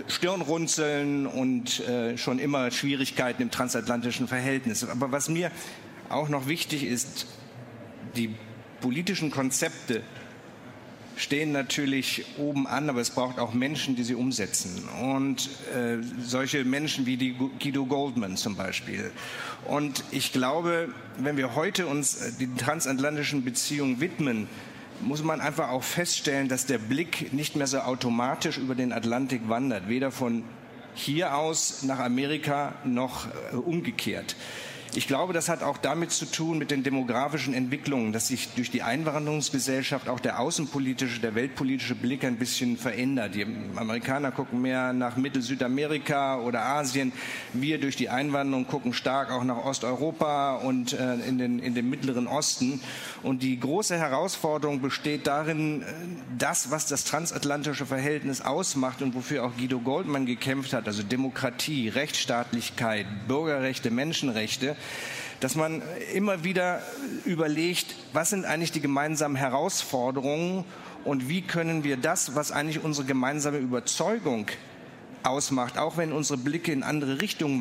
[0.09, 4.89] Stirnrunzeln und äh, schon immer Schwierigkeiten im transatlantischen Verhältnis.
[4.89, 5.51] Aber was mir
[6.09, 7.27] auch noch wichtig ist,
[8.17, 8.35] die
[8.83, 10.03] politischen Konzepte
[11.17, 14.89] stehen natürlich oben an, aber es braucht auch Menschen, die sie umsetzen.
[15.03, 19.11] Und äh, solche Menschen wie die Guido Goldman zum Beispiel.
[19.67, 24.49] Und ich glaube, wenn wir heute uns äh, den transatlantischen Beziehungen widmen,
[25.01, 29.49] muss man einfach auch feststellen, dass der Blick nicht mehr so automatisch über den Atlantik
[29.49, 30.45] wandert, weder von
[30.95, 34.37] hier aus nach Amerika noch äh, umgekehrt.
[34.95, 38.71] Ich glaube, das hat auch damit zu tun mit den demografischen Entwicklungen, dass sich durch
[38.71, 43.35] die Einwanderungsgesellschaft auch der außenpolitische, der weltpolitische Blick ein bisschen verändert.
[43.35, 47.13] Die Amerikaner gucken mehr nach Mittel-Südamerika oder Asien.
[47.55, 51.89] Wir durch die Einwanderung gucken stark auch nach Osteuropa und äh, in, den, in den
[51.89, 52.83] Mittleren Osten.
[53.23, 55.87] Und die große Herausforderung besteht darin, äh,
[56.37, 61.89] das, was das transatlantische Verhältnis ausmacht und wofür auch Guido Goldmann gekämpft hat, also Demokratie,
[61.89, 64.77] Rechtsstaatlichkeit, Bürgerrechte, Menschenrechte,
[65.41, 65.83] dass man
[66.15, 66.83] immer wieder
[67.25, 70.65] überlegt, was sind eigentlich die gemeinsamen Herausforderungen
[71.05, 74.47] und wie können wir das, was eigentlich unsere gemeinsame Überzeugung
[75.25, 77.61] ausmacht, auch wenn unsere Blicke in andere Richtungen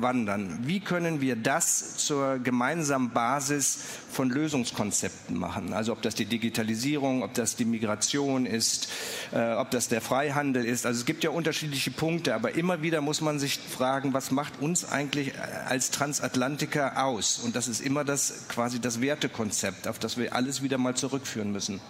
[0.00, 0.58] wandern.
[0.62, 3.78] Wie können wir das zur gemeinsamen Basis
[4.10, 5.72] von Lösungskonzepten machen?
[5.72, 8.88] Also ob das die Digitalisierung, ob das die Migration ist,
[9.32, 10.86] äh, ob das der Freihandel ist.
[10.86, 14.60] Also es gibt ja unterschiedliche Punkte, aber immer wieder muss man sich fragen, was macht
[14.60, 15.32] uns eigentlich
[15.68, 17.38] als Transatlantiker aus?
[17.38, 21.52] Und das ist immer das quasi das Wertekonzept, auf das wir alles wieder mal zurückführen
[21.52, 21.80] müssen.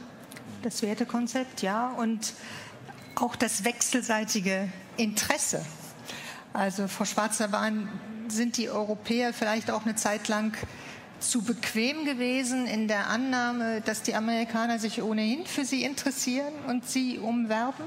[0.62, 1.90] Das Wertekonzept, ja.
[1.90, 2.34] Und
[3.16, 5.64] auch das wechselseitige Interesse.
[6.52, 7.88] Also Frau Schwarzer waren,
[8.28, 10.56] sind die Europäer vielleicht auch eine Zeit lang
[11.18, 16.86] zu bequem gewesen in der Annahme, dass die Amerikaner sich ohnehin für sie interessieren und
[16.86, 17.84] sie umwerben?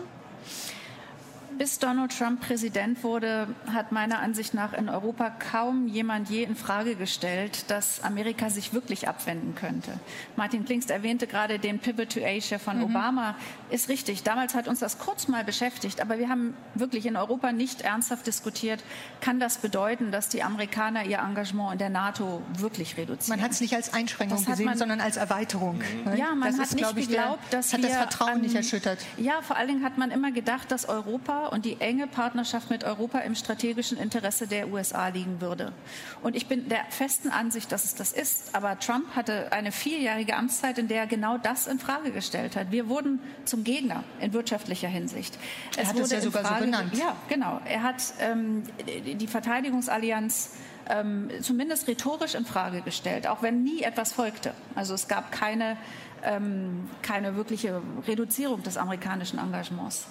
[1.57, 6.55] Bis Donald Trump Präsident wurde, hat meiner Ansicht nach in Europa kaum jemand je in
[6.55, 9.93] Frage gestellt, dass Amerika sich wirklich abwenden könnte.
[10.35, 12.85] Martin Klingst erwähnte gerade den Pivot to Asia von mhm.
[12.85, 13.35] Obama.
[13.69, 14.23] Ist richtig.
[14.23, 18.27] Damals hat uns das kurz mal beschäftigt, aber wir haben wirklich in Europa nicht ernsthaft
[18.27, 18.83] diskutiert,
[19.21, 23.39] kann das bedeuten, dass die Amerikaner ihr Engagement in der NATO wirklich reduzieren?
[23.39, 25.77] Man hat es nicht als Einschränkung gesehen, man, sondern als Erweiterung.
[25.77, 26.15] Mhm.
[26.15, 28.55] Ja, man das hat ist, nicht geglaubt, der, dass hat wir, das Vertrauen ähm, nicht
[28.55, 28.99] erschüttert.
[29.17, 32.83] Ja, vor allen Dingen hat man immer gedacht, dass Europa und die enge Partnerschaft mit
[32.83, 35.73] Europa im strategischen Interesse der USA liegen würde.
[36.21, 38.55] Und ich bin der festen Ansicht, dass es das ist.
[38.55, 42.71] Aber Trump hatte eine vierjährige Amtszeit, in der er genau das in Frage gestellt hat.
[42.71, 45.37] Wir wurden zum Gegner in wirtschaftlicher Hinsicht.
[45.75, 46.97] Er es hat es ja sogar Frage, so genannt.
[46.97, 47.61] Ja, genau.
[47.65, 48.63] Er hat ähm,
[49.05, 50.51] die Verteidigungsallianz
[50.89, 54.53] ähm, zumindest rhetorisch in Frage gestellt, auch wenn nie etwas folgte.
[54.75, 55.77] Also es gab keine,
[56.23, 60.07] ähm, keine wirkliche Reduzierung des amerikanischen Engagements.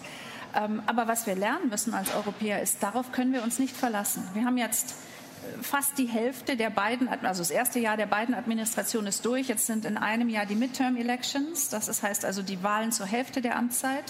[0.55, 4.29] Ähm, aber was wir lernen müssen als Europäer ist, darauf können wir uns nicht verlassen.
[4.35, 8.35] Wir haben jetzt äh, fast die Hälfte der beiden, also das erste Jahr der beiden
[8.35, 9.49] Administrationen ist durch.
[9.49, 11.69] Jetzt sind in einem Jahr die Midterm Elections.
[11.71, 14.05] Das heißt also die Wahlen zur Hälfte der Amtszeit,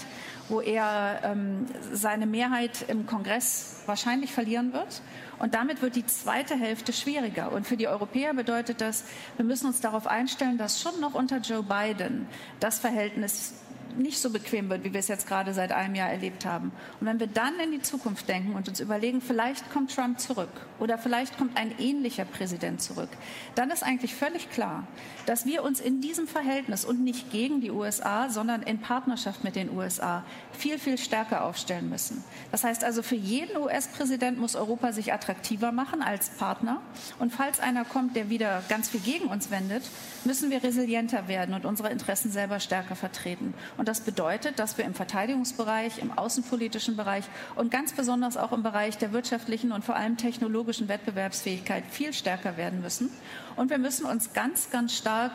[0.49, 5.01] wo er ähm, seine Mehrheit im Kongress wahrscheinlich verlieren wird.
[5.39, 7.51] Und damit wird die zweite Hälfte schwieriger.
[7.51, 9.03] Und für die Europäer bedeutet das,
[9.35, 12.27] wir müssen uns darauf einstellen, dass schon noch unter Joe Biden
[12.59, 13.53] das Verhältnis
[13.97, 16.71] nicht so bequem wird, wie wir es jetzt gerade seit einem Jahr erlebt haben.
[16.99, 20.49] Und wenn wir dann in die Zukunft denken und uns überlegen, vielleicht kommt Trump zurück
[20.79, 23.09] oder vielleicht kommt ein ähnlicher Präsident zurück,
[23.55, 24.87] dann ist eigentlich völlig klar,
[25.25, 29.55] dass wir uns in diesem Verhältnis und nicht gegen die USA, sondern in Partnerschaft mit
[29.55, 32.23] den USA viel, viel stärker aufstellen müssen.
[32.51, 36.81] Das heißt also, für jeden US-Präsident muss Europa sich attraktiver machen als Partner.
[37.19, 39.83] Und falls einer kommt, der wieder ganz viel gegen uns wendet,
[40.23, 43.53] müssen wir resilienter werden und unsere Interessen selber stärker vertreten.
[43.77, 48.63] Und das bedeutet, dass wir im Verteidigungsbereich, im außenpolitischen Bereich und ganz besonders auch im
[48.63, 53.09] Bereich der wirtschaftlichen und vor allem technologischen Wettbewerbsfähigkeit viel stärker werden müssen.
[53.55, 55.31] Und wir müssen uns ganz, ganz stark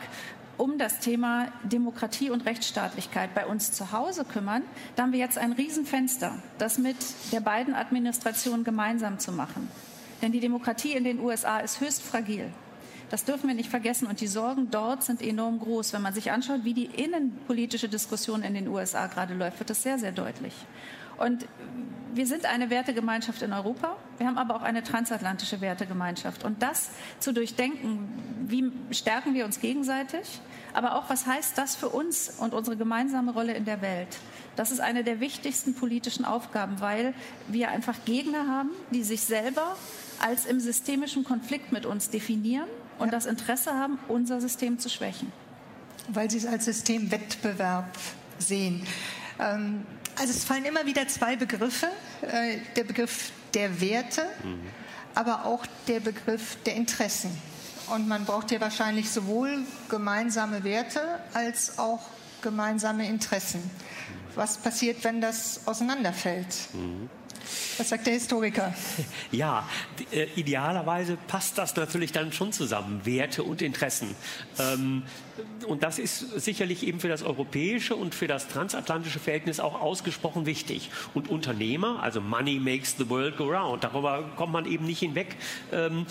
[0.57, 4.61] um das Thema Demokratie und Rechtsstaatlichkeit bei uns zu Hause kümmern.
[4.95, 6.97] Da haben wir jetzt ein Riesenfenster, das mit
[7.31, 9.67] der beiden Administrationen gemeinsam zu machen.
[10.21, 12.51] Denn die Demokratie in den USA ist höchst fragil.
[13.11, 14.07] Das dürfen wir nicht vergessen.
[14.07, 15.91] Und die Sorgen dort sind enorm groß.
[15.91, 19.83] Wenn man sich anschaut, wie die innenpolitische Diskussion in den USA gerade läuft, wird das
[19.83, 20.53] sehr, sehr deutlich.
[21.17, 21.45] Und
[22.15, 26.43] wir sind eine Wertegemeinschaft in Europa, wir haben aber auch eine transatlantische Wertegemeinschaft.
[26.43, 28.09] Und das zu durchdenken,
[28.47, 30.39] wie stärken wir uns gegenseitig,
[30.73, 34.17] aber auch was heißt das für uns und unsere gemeinsame Rolle in der Welt.
[34.55, 37.13] Das ist eine der wichtigsten politischen Aufgaben, weil
[37.47, 39.75] wir einfach Gegner haben, die sich selber
[40.19, 42.67] als im systemischen Konflikt mit uns definieren
[43.01, 43.11] und ja.
[43.11, 45.31] das Interesse haben, unser System zu schwächen.
[46.07, 47.97] Weil sie es als Systemwettbewerb
[48.37, 48.85] sehen.
[49.39, 49.85] Ähm,
[50.17, 51.87] also es fallen immer wieder zwei Begriffe.
[52.21, 54.61] Äh, der Begriff der Werte, mhm.
[55.15, 57.35] aber auch der Begriff der Interessen.
[57.93, 61.01] Und man braucht ja wahrscheinlich sowohl gemeinsame Werte
[61.33, 62.01] als auch
[62.41, 63.69] gemeinsame Interessen.
[64.35, 66.55] Was passiert, wenn das auseinanderfällt?
[66.73, 67.09] Mhm.
[67.77, 68.73] Was sagt der Historiker?
[69.31, 69.67] Ja,
[70.11, 74.15] äh, idealerweise passt das natürlich dann schon zusammen, Werte und Interessen.
[74.59, 75.03] Ähm,
[75.67, 80.45] und das ist sicherlich eben für das europäische und für das transatlantische Verhältnis auch ausgesprochen
[80.45, 80.89] wichtig.
[81.13, 85.35] Und Unternehmer, also Money makes the world go round, darüber kommt man eben nicht hinweg,
[85.71, 86.05] ähm,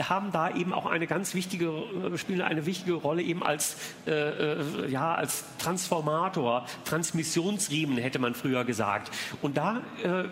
[0.00, 4.12] haben da eben auch eine ganz wichtige, äh, spielen eine wichtige Rolle eben als, äh,
[4.12, 9.10] äh, ja, als Transformator, Transmissionsriemen hätte man früher gesagt.
[9.42, 10.24] Und da äh,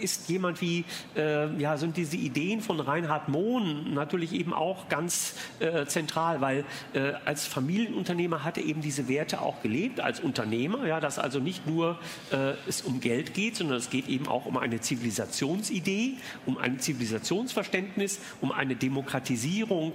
[0.00, 0.84] ist jemand wie,
[1.16, 6.59] äh, ja, sind diese Ideen von Reinhard Mohn natürlich eben auch ganz äh, zentral, weil
[6.92, 11.38] äh, als Familienunternehmer hat er eben diese Werte auch gelebt, als Unternehmer, ja, dass also
[11.38, 11.98] nicht nur
[12.32, 16.14] äh, es um Geld geht, sondern es geht eben auch um eine Zivilisationsidee,
[16.46, 19.94] um ein Zivilisationsverständnis, um eine Demokratisierung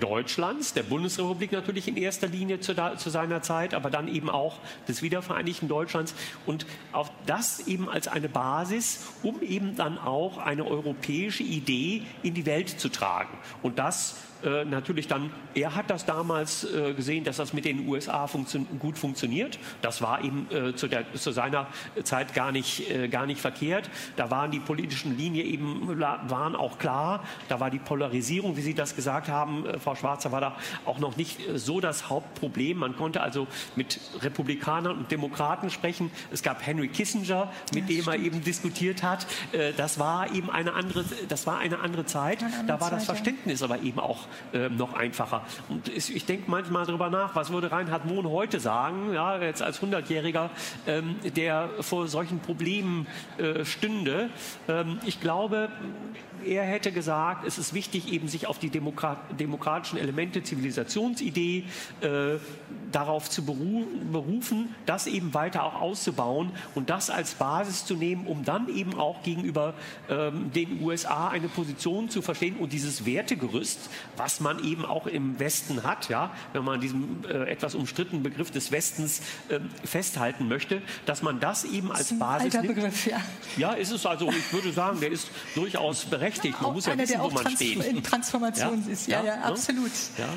[0.00, 4.28] Deutschlands, der Bundesrepublik natürlich in erster Linie zu, da, zu, seiner Zeit, aber dann eben
[4.28, 6.14] auch des wiedervereinigten Deutschlands
[6.46, 12.34] und auf das eben als eine Basis, um eben dann auch eine europäische Idee in
[12.34, 13.36] die Welt zu tragen.
[13.62, 17.88] Und das äh, natürlich dann, er hat das damals äh, gesehen, dass das mit den
[17.88, 19.58] USA funktio gut funktioniert.
[19.80, 21.66] Das war ihm äh, zu, der, zu, seiner
[22.02, 23.88] Zeit gar nicht, äh, gar nicht verkehrt.
[24.16, 27.24] Da waren die politischen Linien eben waren auch klar.
[27.48, 30.98] Da war die Polarisierung, wie Sie das gesagt haben, äh, Frau Schwarzer, war da auch
[30.98, 32.78] noch nicht so das Hauptproblem.
[32.78, 36.10] Man konnte also mit Republikanern und Demokraten sprechen.
[36.30, 39.26] Es gab Henry Kissinger, mit ja, dem er eben diskutiert hat.
[39.76, 42.42] das war eben eine andere, das war eine andere Zeit.
[42.42, 43.66] Eine andere da war Zeit, das Verständnis ja.
[43.66, 45.44] aber eben auch äh, noch einfacher.
[45.68, 49.82] Und ich denke manchmal darüber nach, was würde Reinhard Mohn heute sagen, ja, jetzt als
[49.82, 50.50] 100-Jähriger,
[50.86, 53.06] ähm, der vor solchen Problemen
[53.38, 54.30] äh, stünde.
[54.68, 55.68] Ähm, ich glaube,
[56.46, 61.64] er hätte gesagt, es ist wichtig, eben sich auf die Demokrat demokratischen Elemente, Zivilisationsidee,
[62.00, 62.38] äh,
[62.92, 68.26] darauf zu beru berufen, das eben weiter auch auszubauen und das als Basis zu nehmen,
[68.26, 69.74] um dann eben auch gegenüber
[70.08, 75.38] ähm, den USA eine Position zu verstehen und dieses Wertegerüst, was man eben auch im
[75.38, 80.82] Westen hat, ja, wenn man diesen äh, etwas umstrittenen Begriff des Westens äh, festhalten möchte,
[81.06, 82.74] dass man das eben als das Basis alter nimmt.
[82.74, 83.20] Begriff, ja.
[83.56, 86.60] ja, ist es also, ich würde sagen, der ist durchaus berechtigt.
[86.60, 87.84] Man muss ja wissen, wo man steht.
[87.84, 88.92] In Transformation ja?
[88.92, 89.08] ist.
[89.08, 89.92] Ja, ja, ja absolut.
[90.18, 90.28] Ja.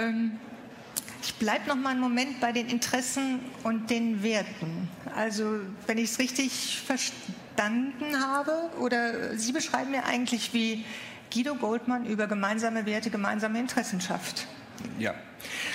[0.00, 0.32] Ähm,
[1.22, 4.88] ich bleibe noch mal einen Moment bei den Interessen und den Werten.
[5.16, 10.84] Also, wenn ich es richtig verstanden habe, oder Sie beschreiben mir eigentlich, wie
[11.34, 14.46] Guido Goldmann über gemeinsame Werte, gemeinsame Interessen schafft.
[14.98, 15.14] Ja,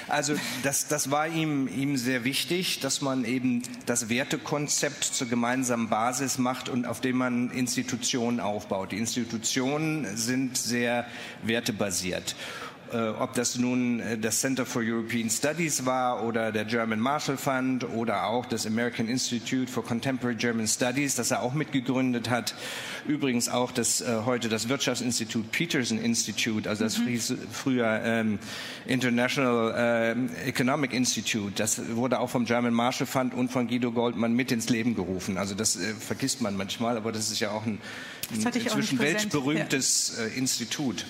[0.07, 5.89] also das, das war ihm, ihm sehr wichtig, dass man eben das Wertekonzept zur gemeinsamen
[5.89, 8.91] Basis macht und auf dem man Institutionen aufbaut.
[8.91, 11.05] Die Institutionen sind sehr
[11.43, 12.35] wertebasiert.
[12.91, 17.37] Äh, ob das nun äh, das Center for European Studies war oder der German Marshall
[17.37, 22.55] Fund oder auch das American Institute for Contemporary German Studies, das er auch mitgegründet hat.
[23.07, 27.19] Übrigens auch das äh, heute das Wirtschaftsinstitut Peterson Institute, also das mhm.
[27.51, 28.39] früher ähm,
[28.87, 31.53] International ähm, Economic Institute.
[31.55, 35.37] Das wurde auch vom German Marshall Fund und von Guido Goldman mit ins Leben gerufen.
[35.37, 37.79] Also das äh, vergisst man manchmal, aber das ist ja auch ein,
[38.33, 40.25] ein inzwischen weltberühmtes ja.
[40.25, 41.05] äh, Institut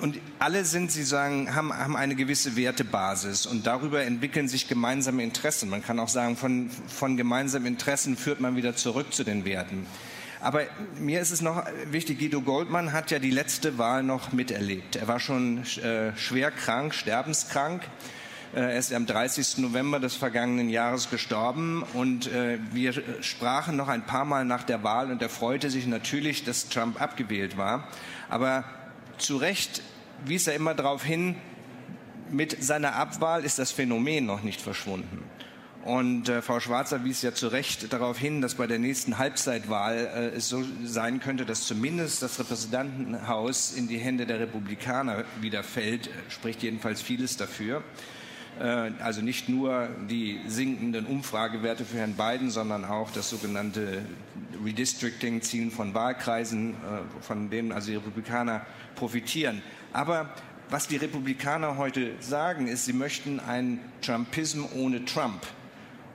[0.00, 5.22] und alle sind, Sie sagen, haben, haben eine gewisse Wertebasis und darüber entwickeln sich gemeinsame
[5.22, 5.70] Interessen.
[5.70, 9.86] Man kann auch sagen, von, von gemeinsamen Interessen führt man wieder zurück zu den Werten.
[10.40, 10.62] Aber
[10.98, 14.96] mir ist es noch wichtig, Guido Goldmann hat ja die letzte Wahl noch miterlebt.
[14.96, 17.82] Er war schon äh, schwer krank, sterbenskrank.
[18.54, 19.58] Äh, er ist am 30.
[19.58, 24.84] November des vergangenen Jahres gestorben und äh, wir sprachen noch ein paar Mal nach der
[24.84, 27.88] Wahl und er freute sich natürlich, dass Trump abgewählt war.
[28.28, 28.64] Aber
[29.18, 29.82] zu Recht
[30.24, 31.36] wies er immer darauf hin,
[32.30, 35.24] mit seiner Abwahl ist das Phänomen noch nicht verschwunden.
[35.84, 39.96] Und äh, Frau Schwarzer wies ja zu Recht darauf hin, dass bei der nächsten Halbzeitwahl
[39.96, 45.62] äh, es so sein könnte, dass zumindest das Repräsentantenhaus in die Hände der Republikaner wieder
[45.62, 47.82] fällt, spricht jedenfalls vieles dafür.
[48.60, 54.02] Äh, also nicht nur die sinkenden Umfragewerte für Herrn Biden, sondern auch das sogenannte
[54.64, 56.74] Redistricting, Zielen von Wahlkreisen, äh,
[57.22, 58.66] von denen also die Republikaner
[58.96, 59.62] profitieren.
[59.92, 60.30] Aber
[60.70, 65.46] was die Republikaner heute sagen, ist, sie möchten einen Trumpism ohne Trump.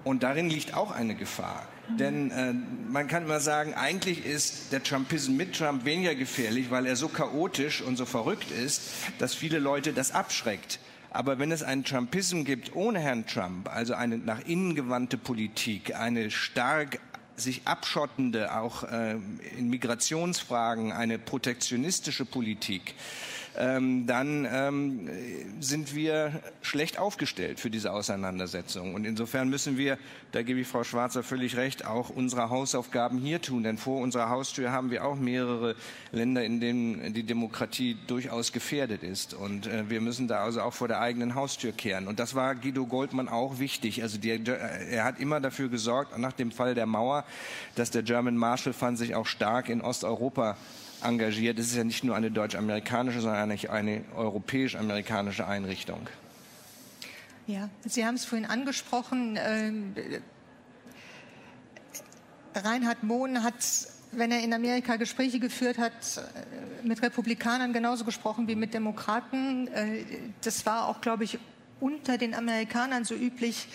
[0.04, 1.68] Und darin liegt auch eine Gefahr.
[1.90, 1.98] Mhm.
[1.98, 2.54] Denn äh,
[2.92, 7.08] man kann immer sagen, eigentlich ist der Trumpism mit Trump weniger gefährlich, weil er so
[7.08, 8.82] chaotisch und so verrückt ist,
[9.18, 10.80] dass viele Leute das abschreckt.
[11.14, 15.96] Aber wenn es einen Trumpism gibt ohne Herrn Trump, also eine nach innen gewandte Politik,
[15.96, 17.00] eine stark
[17.36, 19.18] sich abschottende, auch äh,
[19.58, 22.96] in Migrationsfragen, eine protektionistische Politik,
[23.58, 25.10] ähm, dann ähm,
[25.60, 28.94] sind wir schlecht aufgestellt für diese Auseinandersetzung.
[28.96, 29.98] Und insofern müssen wir,
[30.32, 33.64] da gebe ich Frau Schwarzer völlig recht, auch unsere Hausaufgaben hier tun.
[33.64, 35.76] Denn vor unserer Haustür haben wir auch mehrere
[36.12, 39.34] Länder, in denen die Demokratie durchaus gefährdet ist.
[39.34, 42.08] Und äh, wir müssen da also auch vor der eigenen Haustür kehren.
[42.08, 44.02] Und das war Guido Goldmann auch wichtig.
[44.02, 47.24] Also die, er hat immer dafür gesorgt, nach dem Fall der Mauer,
[47.76, 50.58] dass der German Marshall Fund sich auch stark in Osteuropa
[51.04, 51.60] engagiert.
[51.60, 56.08] Es ist ja nicht nur eine deutsch-amerikanische, sondern eine, eine europäisch-amerikanische Einrichtung.
[57.46, 59.38] Ja, Sie haben es vorhin angesprochen.
[59.42, 59.96] Ähm,
[62.56, 63.56] Reinhard Mohn hat,
[64.12, 69.68] wenn er in Amerika Gespräche geführt hat, äh, mit Republikanern genauso gesprochen wie mit Demokraten.
[69.68, 70.06] Äh,
[70.42, 71.38] das war auch, glaube ich,
[71.80, 73.68] unter den Amerikanern so üblich.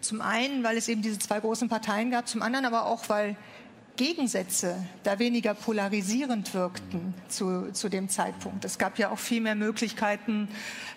[0.00, 3.36] Zum einen, weil es eben diese zwei großen Parteien gab, zum anderen aber auch, weil
[3.96, 8.64] Gegensätze da weniger polarisierend wirkten zu, zu dem Zeitpunkt.
[8.64, 10.48] Es gab ja auch viel mehr Möglichkeiten,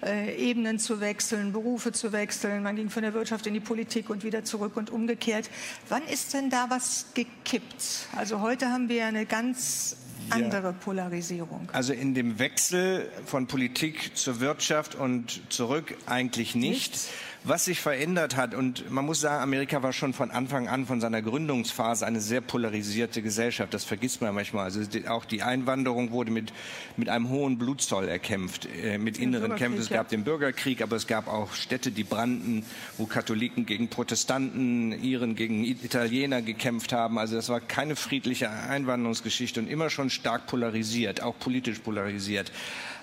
[0.03, 2.63] äh, Ebenen zu wechseln, Berufe zu wechseln.
[2.63, 5.49] Man ging von der Wirtschaft in die Politik und wieder zurück und umgekehrt.
[5.89, 8.07] Wann ist denn da was gekippt?
[8.15, 9.97] Also heute haben wir eine ganz
[10.29, 11.69] andere Polarisierung.
[11.73, 16.91] Also in dem Wechsel von Politik zur Wirtschaft und zurück eigentlich nicht.
[16.91, 17.09] Nichts.
[17.49, 20.99] Was sich verändert hat, und man muss sagen, Amerika war schon von Anfang an, von
[20.99, 23.73] seiner Gründungsphase, eine sehr polarisierte Gesellschaft.
[23.73, 24.65] Das vergisst man manchmal.
[24.65, 26.51] Also auch die Einwanderung wurde mit,
[26.97, 29.79] mit einem hohen Blutzoll erkämpft, äh, mit inneren Kämpfen.
[29.79, 32.65] Es gab den Bürgerkrieg, aber es gab auch Städte, die brannten,
[32.97, 37.17] wo Katholiken gegen Protestanten, Iren gegen Italiener gekämpft haben.
[37.17, 42.51] Also das war keine friedliche Einwanderungsgeschichte und immer schon stark polarisiert, auch politisch polarisiert.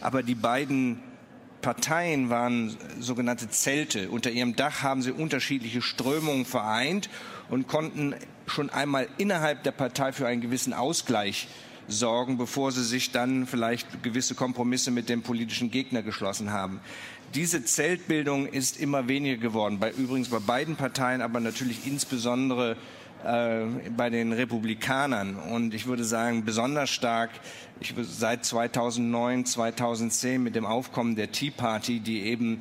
[0.03, 0.99] Aber die beiden
[1.65, 4.11] Parteien waren sogenannte Zelte.
[4.11, 7.09] Unter ihrem Dach haben sie unterschiedliche Strömungen vereint
[7.49, 8.15] und konnten
[8.47, 11.49] schon einmal innerhalb der Partei für einen gewissen Ausgleich
[11.89, 16.81] sorgen, bevor sie sich dann vielleicht gewisse Kompromisse mit dem politischen Gegner geschlossen haben.
[17.35, 22.77] Diese Zeltbildung ist immer weniger geworden, bei, übrigens bei beiden Parteien, aber natürlich insbesondere
[23.25, 23.67] äh,
[23.97, 25.37] bei den Republikanern.
[25.37, 27.31] Und ich würde sagen, besonders stark
[27.81, 32.61] ich, seit 2009, 2010 mit dem Aufkommen der Tea Party, die eben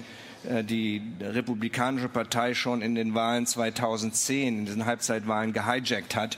[0.50, 6.38] äh, die Republikanische Partei schon in den Wahlen 2010, in den Halbzeitwahlen gehijackt hat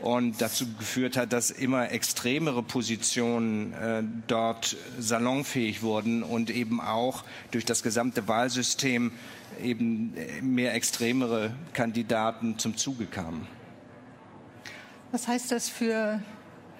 [0.00, 7.24] und dazu geführt hat, dass immer extremere Positionen äh, dort salonfähig wurden und eben auch
[7.50, 9.12] durch das gesamte Wahlsystem
[9.62, 13.46] eben mehr extremere Kandidaten zum Zuge kamen.
[15.14, 16.20] Was heißt das für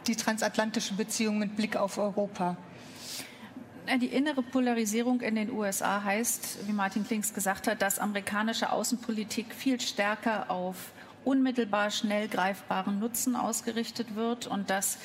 [0.08, 2.56] die transatlantischen Beziehungen mit Blick auf Europa?
[4.00, 9.54] Die innere Polarisierung in den USA heißt, wie Martin Klinks gesagt hat, dass amerikanische Außenpolitik
[9.54, 10.90] viel stärker auf
[11.24, 14.98] unmittelbar schnell greifbaren Nutzen ausgerichtet wird und dass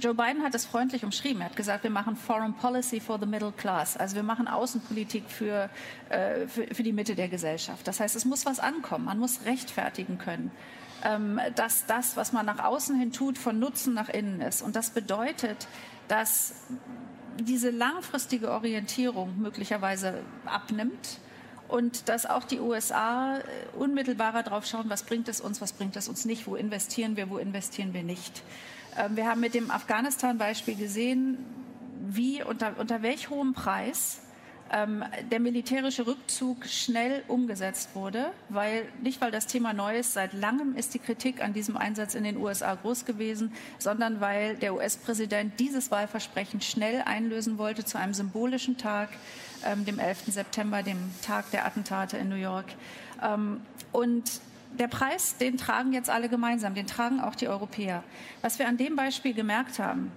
[0.00, 1.42] Joe Biden hat es freundlich umschrieben.
[1.42, 3.96] Er hat gesagt, wir machen Foreign Policy for the Middle Class.
[3.96, 5.68] Also wir machen Außenpolitik für,
[6.08, 7.86] äh, für, für die Mitte der Gesellschaft.
[7.86, 9.04] Das heißt, es muss was ankommen.
[9.04, 10.50] Man muss rechtfertigen können.
[11.04, 14.62] Ähm, dass das, was man nach außen hin tut, von Nutzen nach innen ist.
[14.62, 15.68] Und das bedeutet,
[16.08, 16.54] dass
[17.38, 21.18] diese langfristige Orientierung möglicherweise abnimmt
[21.68, 23.42] und dass auch die USA äh,
[23.76, 27.30] unmittelbarer drauf schauen, was bringt es uns, was bringt es uns nicht, wo investieren wir,
[27.30, 28.42] wo investieren wir nicht.
[28.96, 31.38] Ähm, wir haben mit dem Afghanistan-Beispiel gesehen,
[32.06, 34.20] wie unter, unter welch hohem Preis
[34.72, 40.32] ähm, der militärische Rückzug schnell umgesetzt wurde, weil nicht weil das Thema neu ist, seit
[40.32, 44.74] langem ist die Kritik an diesem Einsatz in den USA groß gewesen, sondern weil der
[44.74, 49.10] US-Präsident dieses Wahlversprechen schnell einlösen wollte zu einem symbolischen Tag,
[49.64, 50.32] ähm, dem 11.
[50.32, 52.66] September, dem Tag der Attentate in New York.
[53.22, 53.60] Ähm,
[53.92, 54.40] und
[54.78, 58.02] der Preis, den tragen jetzt alle gemeinsam, den tragen auch die Europäer.
[58.42, 60.12] Was wir an dem Beispiel gemerkt haben,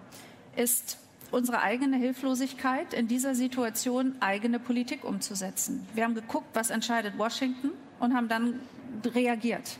[0.55, 0.97] ist,
[1.31, 5.85] unsere eigene Hilflosigkeit in dieser Situation eigene Politik umzusetzen.
[5.93, 8.59] Wir haben geguckt, was entscheidet Washington und haben dann
[9.03, 9.77] reagiert.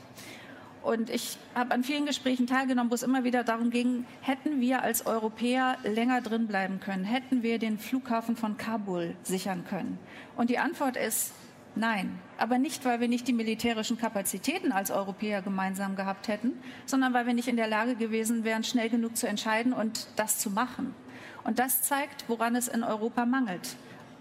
[0.82, 4.82] Und ich habe an vielen Gesprächen teilgenommen, wo es immer wieder darum ging, hätten wir
[4.82, 9.98] als Europäer länger drin bleiben können, hätten wir den Flughafen von Kabul sichern können.
[10.36, 11.32] Und die Antwort ist
[11.74, 12.18] nein.
[12.38, 16.52] Aber nicht, weil wir nicht die militärischen Kapazitäten als Europäer gemeinsam gehabt hätten,
[16.86, 20.38] sondern weil wir nicht in der Lage gewesen wären, schnell genug zu entscheiden und das
[20.38, 20.94] zu machen.
[21.42, 23.76] Und das zeigt, woran es in Europa mangelt.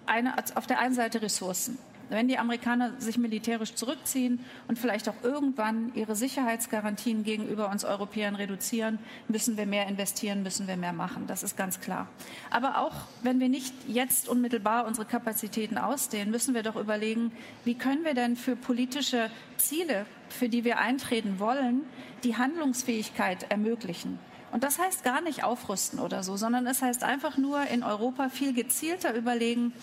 [0.08, 1.78] Eine, auf der einen Seite Ressourcen.
[2.10, 8.36] Wenn die Amerikaner sich militärisch zurückziehen und vielleicht auch irgendwann ihre Sicherheitsgarantien gegenüber uns Europäern
[8.36, 11.28] reduzieren, müssen wir mehr investieren, müssen wir mehr machen.
[11.28, 12.08] Das ist ganz klar.
[12.50, 12.94] Aber auch
[13.24, 17.32] wenn wir nicht jetzt unmittelbar unsere Kapazitäten ausdehnen, müssen wir doch überlegen,
[17.66, 21.82] wie können wir denn für politische Ziele, für die wir eintreten wollen,
[22.24, 24.18] die Handlungsfähigkeit ermöglichen.
[24.52, 28.30] Und das heißt gar nicht aufrüsten oder so, sondern es heißt einfach nur in Europa
[28.30, 29.74] viel gezielter überlegen,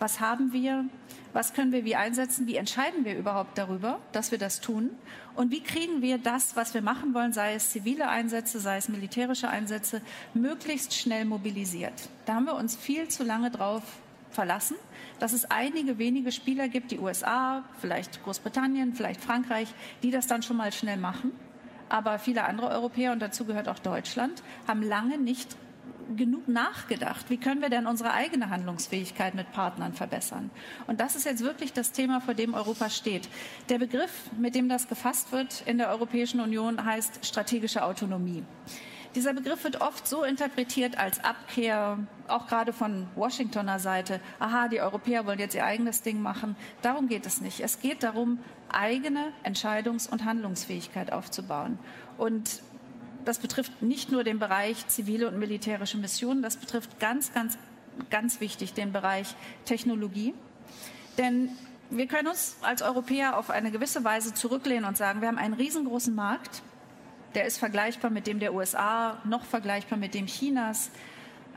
[0.00, 0.86] was haben wir,
[1.32, 4.90] was können wir wie einsetzen, wie entscheiden wir überhaupt darüber, dass wir das tun
[5.36, 8.88] und wie kriegen wir das, was wir machen wollen, sei es zivile Einsätze, sei es
[8.88, 10.00] militärische Einsätze,
[10.34, 12.08] möglichst schnell mobilisiert.
[12.24, 13.82] Da haben wir uns viel zu lange drauf
[14.30, 14.76] verlassen,
[15.18, 19.68] dass es einige wenige Spieler gibt, die USA, vielleicht Großbritannien, vielleicht Frankreich,
[20.02, 21.32] die das dann schon mal schnell machen.
[21.88, 25.56] Aber viele andere Europäer, und dazu gehört auch Deutschland, haben lange nicht
[26.16, 27.26] genug nachgedacht.
[27.28, 30.50] Wie können wir denn unsere eigene Handlungsfähigkeit mit Partnern verbessern?
[30.86, 33.28] Und das ist jetzt wirklich das Thema, vor dem Europa steht.
[33.68, 38.44] Der Begriff, mit dem das gefasst wird in der Europäischen Union, heißt strategische Autonomie.
[39.16, 41.98] Dieser Begriff wird oft so interpretiert als Abkehr,
[42.28, 44.20] auch gerade von Washingtoner Seite.
[44.38, 46.54] Aha, die Europäer wollen jetzt ihr eigenes Ding machen.
[46.80, 47.58] Darum geht es nicht.
[47.58, 48.38] Es geht darum,
[48.68, 51.80] eigene Entscheidungs- und Handlungsfähigkeit aufzubauen.
[52.18, 52.62] Und
[53.24, 57.58] das betrifft nicht nur den Bereich zivile und militärische Missionen, das betrifft ganz, ganz,
[58.10, 60.34] ganz wichtig den Bereich Technologie.
[61.18, 61.50] Denn
[61.90, 65.54] wir können uns als Europäer auf eine gewisse Weise zurücklehnen und sagen, wir haben einen
[65.54, 66.62] riesengroßen Markt
[67.34, 70.90] der ist vergleichbar mit dem der USA, noch vergleichbar mit dem Chinas.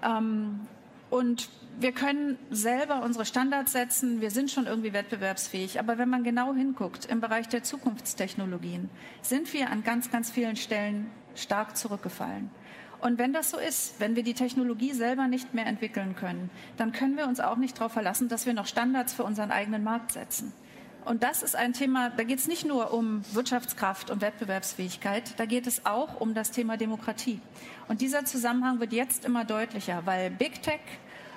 [0.04, 0.68] Ähm,
[1.10, 1.50] und
[1.80, 4.22] wir können selber unsere Standards setzen.
[4.22, 5.80] Wir sind schon irgendwie wettbewerbsfähig.
[5.80, 8.90] Aber wenn man genau hinguckt, im Bereich der Zukunftstechnologien,
[9.22, 12.50] sind wir an ganz, ganz vielen Stellen stark zurückgefallen.
[13.02, 16.94] Und wenn das so ist, wenn wir die Technologie selber nicht mehr entwickeln können, dann
[16.94, 20.14] können wir uns auch nicht darauf verlassen, dass wir noch Standards für unseren eigenen Markt
[20.14, 20.54] setzen.
[21.06, 25.46] Und das ist ein Thema, da geht es nicht nur um Wirtschaftskraft und Wettbewerbsfähigkeit, da
[25.46, 27.42] geht es auch um das Thema Demokratie.
[27.90, 30.80] Und dieser Zusammenhang wird jetzt immer deutlicher, weil Big Tech,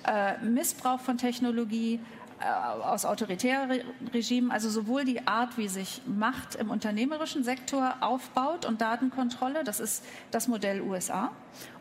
[0.06, 2.00] äh, Missbrauch von Technologie,
[2.38, 3.80] äh, aus autoritären
[4.12, 9.80] Regimen, also sowohl die Art, wie sich Macht im unternehmerischen Sektor aufbaut und Datenkontrolle, das
[9.80, 11.30] ist das Modell USA,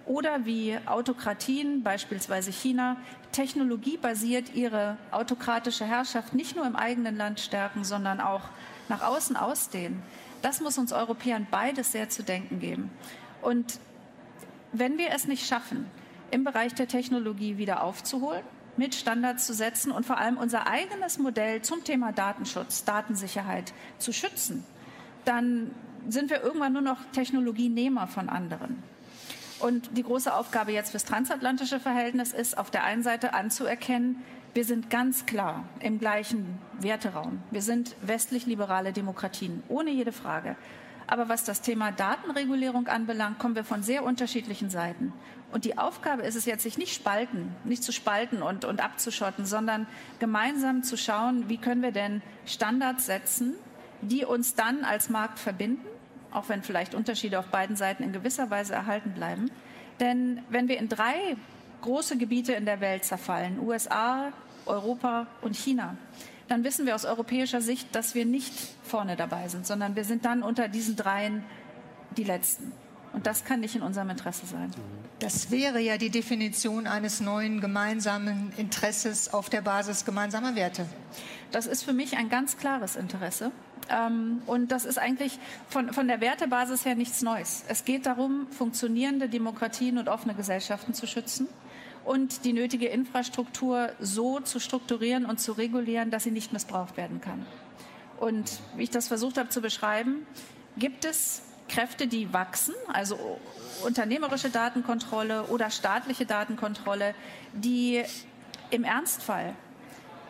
[0.05, 2.97] oder wie Autokratien, beispielsweise China,
[3.32, 8.43] technologiebasiert ihre autokratische Herrschaft nicht nur im eigenen Land stärken, sondern auch
[8.88, 10.01] nach außen ausdehnen.
[10.41, 12.91] Das muss uns Europäern beides sehr zu denken geben.
[13.41, 13.80] Und
[14.71, 15.86] wenn wir es nicht schaffen,
[16.36, 18.43] im Bereich der Technologie wieder aufzuholen,
[18.75, 24.11] mit Standards zu setzen und vor allem unser eigenes Modell zum Thema Datenschutz, Datensicherheit zu
[24.11, 24.65] schützen,
[25.23, 25.71] dann
[26.09, 28.83] sind wir irgendwann nur noch Technologienehmer von anderen.
[29.61, 34.21] Und die große Aufgabe jetzt fürs transatlantische Verhältnis ist, auf der einen Seite anzuerkennen,
[34.53, 37.41] wir sind ganz klar im gleichen Werteraum.
[37.49, 40.57] Wir sind westlich-liberale Demokratien, ohne jede Frage.
[41.08, 45.14] Aber was das Thema Datenregulierung anbelangt, kommen wir von sehr unterschiedlichen Seiten.
[45.51, 49.45] Und die Aufgabe ist es jetzt, sich nicht spalten, nicht zu spalten und, und abzuschotten,
[49.45, 49.88] sondern
[50.20, 53.53] gemeinsam zu schauen, wie können wir denn Standards setzen,
[54.01, 55.86] die uns dann als Markt verbinden
[56.36, 59.49] auch wenn vielleicht Unterschiede auf beiden Seiten in gewisser Weise erhalten bleiben.
[59.99, 61.38] Denn wenn wir in drei
[61.82, 64.32] große Gebiete in der Welt zerfallen, USA,
[64.66, 65.95] Europa und China,
[66.47, 70.25] dann wissen wir aus europäischer Sicht, dass wir nicht vorne dabei sind, sondern wir sind
[70.25, 71.43] dann unter diesen dreien
[72.17, 72.71] die Letzten.
[73.13, 74.71] Und das kann nicht in unserem Interesse sein.
[75.19, 80.85] Das wäre ja die Definition eines neuen gemeinsamen Interesses auf der Basis gemeinsamer Werte.
[81.51, 83.51] Das ist für mich ein ganz klares Interesse.
[83.89, 85.39] Ähm, und das ist eigentlich
[85.69, 87.63] von, von der Wertebasis her nichts Neues.
[87.69, 91.47] Es geht darum, funktionierende Demokratien und offene Gesellschaften zu schützen
[92.06, 97.20] und die nötige Infrastruktur so zu strukturieren und zu regulieren, dass sie nicht missbraucht werden
[97.20, 97.45] kann.
[98.20, 100.26] Und wie ich das versucht habe zu beschreiben,
[100.78, 103.18] gibt es Kräfte, die wachsen, also
[103.84, 107.16] unternehmerische Datenkontrolle oder staatliche Datenkontrolle,
[107.53, 108.03] die
[108.70, 109.56] im Ernstfall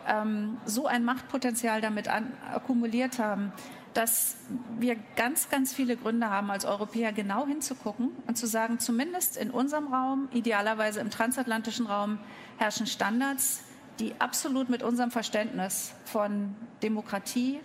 [0.08, 3.52] ähm, so ein Machtpotenzial damit an, akkumuliert haben,
[3.96, 4.36] dass
[4.78, 9.50] wir ganz, ganz viele Gründe haben, als Europäer genau hinzugucken und zu sagen, zumindest in
[9.50, 12.18] unserem Raum, idealerweise im transatlantischen Raum,
[12.58, 13.62] herrschen Standards,
[13.98, 17.60] die absolut mit unserem Verständnis von Demokratie,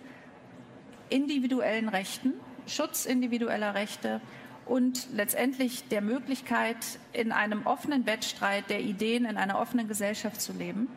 [1.10, 2.34] individuellen Rechten,
[2.66, 4.22] Schutz individueller Rechte
[4.66, 6.78] und letztendlich der Möglichkeit,
[7.12, 10.88] in einem offenen Wettstreit der Ideen in einer offenen Gesellschaft zu leben,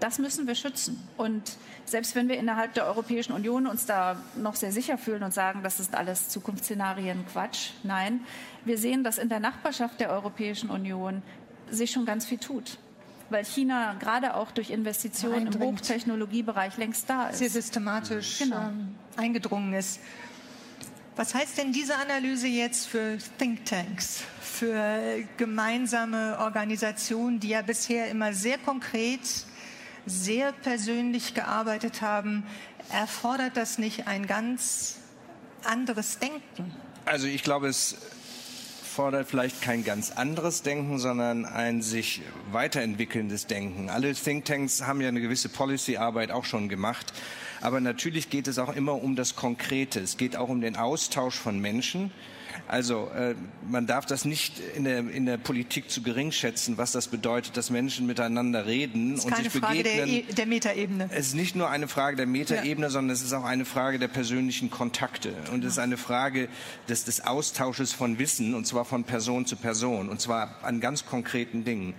[0.00, 1.00] das müssen wir schützen.
[1.16, 5.32] Und selbst wenn wir innerhalb der Europäischen Union uns da noch sehr sicher fühlen und
[5.32, 8.20] sagen, das ist alles Zukunftsszenarien Quatsch, nein,
[8.64, 11.22] wir sehen, dass in der Nachbarschaft der Europäischen Union
[11.70, 12.78] sich schon ganz viel tut
[13.30, 17.38] weil China gerade auch durch Investitionen im Hochtechnologiebereich längst da ist.
[17.38, 18.68] Sehr systematisch genau.
[18.68, 20.00] ähm, eingedrungen ist.
[21.16, 28.32] Was heißt denn diese Analyse jetzt für Thinktanks, für gemeinsame Organisationen, die ja bisher immer
[28.32, 29.20] sehr konkret
[30.06, 32.44] sehr persönlich gearbeitet haben,
[32.92, 34.96] erfordert das nicht ein ganz
[35.64, 36.74] anderes Denken?
[37.04, 37.96] Also ich glaube, es
[39.00, 43.88] erfordert vielleicht kein ganz anderes Denken, sondern ein sich weiterentwickelndes Denken.
[43.88, 47.12] Alle Thinktanks haben ja eine gewisse Policy-Arbeit auch schon gemacht.
[47.60, 50.00] Aber natürlich geht es auch immer um das Konkrete.
[50.00, 52.10] Es geht auch um den Austausch von Menschen.
[52.68, 53.34] Also äh,
[53.68, 57.56] man darf das nicht in der, in der Politik zu gering schätzen, was das bedeutet,
[57.56, 60.06] dass Menschen miteinander reden ist und sich Frage begegnen.
[60.06, 61.10] der, E- der Metaebene.
[61.12, 62.90] Es ist nicht nur eine Frage der Metaebene, ja.
[62.90, 65.32] sondern es ist auch eine Frage der persönlichen Kontakte.
[65.52, 66.48] Und es ist eine Frage
[66.88, 71.06] des, des Austausches von Wissen, und zwar von Person zu Person, und zwar an ganz
[71.06, 71.94] konkreten Dingen.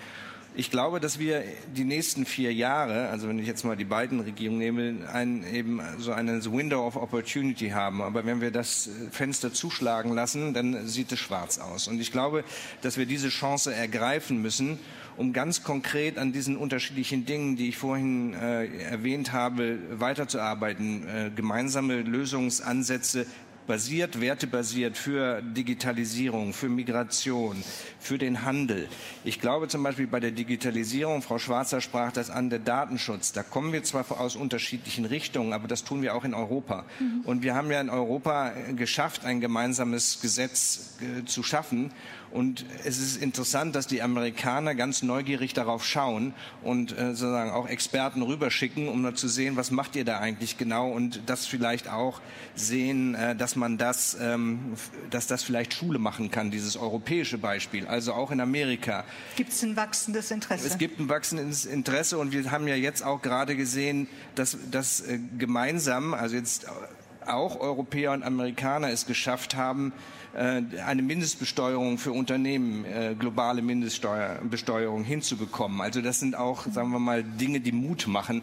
[0.54, 1.46] Ich glaube, dass wir
[1.78, 5.80] die nächsten vier Jahre, also wenn ich jetzt mal die beiden Regierungen nehme, ein, eben
[5.98, 8.02] so eine Window of Opportunity haben.
[8.02, 11.88] Aber wenn wir das Fenster zuschlagen lassen, dann sieht es schwarz aus.
[11.88, 12.44] Und ich glaube,
[12.82, 14.78] dass wir diese Chance ergreifen müssen,
[15.16, 21.32] um ganz konkret an diesen unterschiedlichen Dingen, die ich vorhin äh, erwähnt habe, weiterzuarbeiten, äh,
[21.34, 23.26] gemeinsame Lösungsansätze
[23.68, 27.64] basiert, wertebasiert für Digitalisierung, für Migration,
[28.00, 28.88] für den Handel.
[29.24, 33.32] Ich glaube zum Beispiel bei der Digitalisierung, Frau Schwarzer sprach das an, der Datenschutz.
[33.32, 36.86] Da kommen wir zwar aus unterschiedlichen Richtungen, aber das tun wir auch in Europa.
[37.00, 37.22] Mhm.
[37.26, 41.92] Und wir haben ja in Europa geschafft, ein gemeinsames Gesetz äh, zu schaffen.
[42.32, 46.34] Und es ist interessant, dass die Amerikaner ganz neugierig darauf schauen
[46.64, 50.58] und äh, sozusagen auch Experten rüberschicken, um mal zu sehen, was macht ihr da eigentlich
[50.58, 52.22] genau und das vielleicht auch
[52.56, 54.74] sehen, äh, dass man das, ähm,
[55.10, 57.88] dass das vielleicht Schule machen kann, dieses europäische Beispiel.
[57.88, 59.04] Also auch in Amerika.
[59.36, 60.68] Gibt es ein wachsendes Interesse?
[60.68, 65.02] Es gibt ein wachsendes Interesse und wir haben ja jetzt auch gerade gesehen, dass das
[65.02, 66.68] äh, gemeinsam, also jetzt
[67.26, 69.94] auch Europäer und Amerikaner es geschafft haben,
[70.34, 75.82] äh, eine Mindestbesteuerung für Unternehmen, äh, globale Mindestbesteuerung hinzubekommen.
[75.82, 78.42] Also das sind auch, sagen wir mal, Dinge, die Mut machen.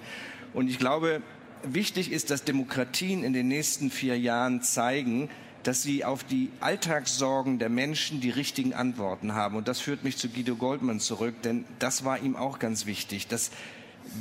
[0.54, 1.22] Und ich glaube,
[1.62, 5.28] wichtig ist, dass Demokratien in den nächsten vier Jahren zeigen,
[5.62, 9.56] dass sie auf die Alltagssorgen der Menschen die richtigen Antworten haben.
[9.56, 13.26] Und das führt mich zu Guido Goldman zurück, denn das war ihm auch ganz wichtig,
[13.26, 13.50] dass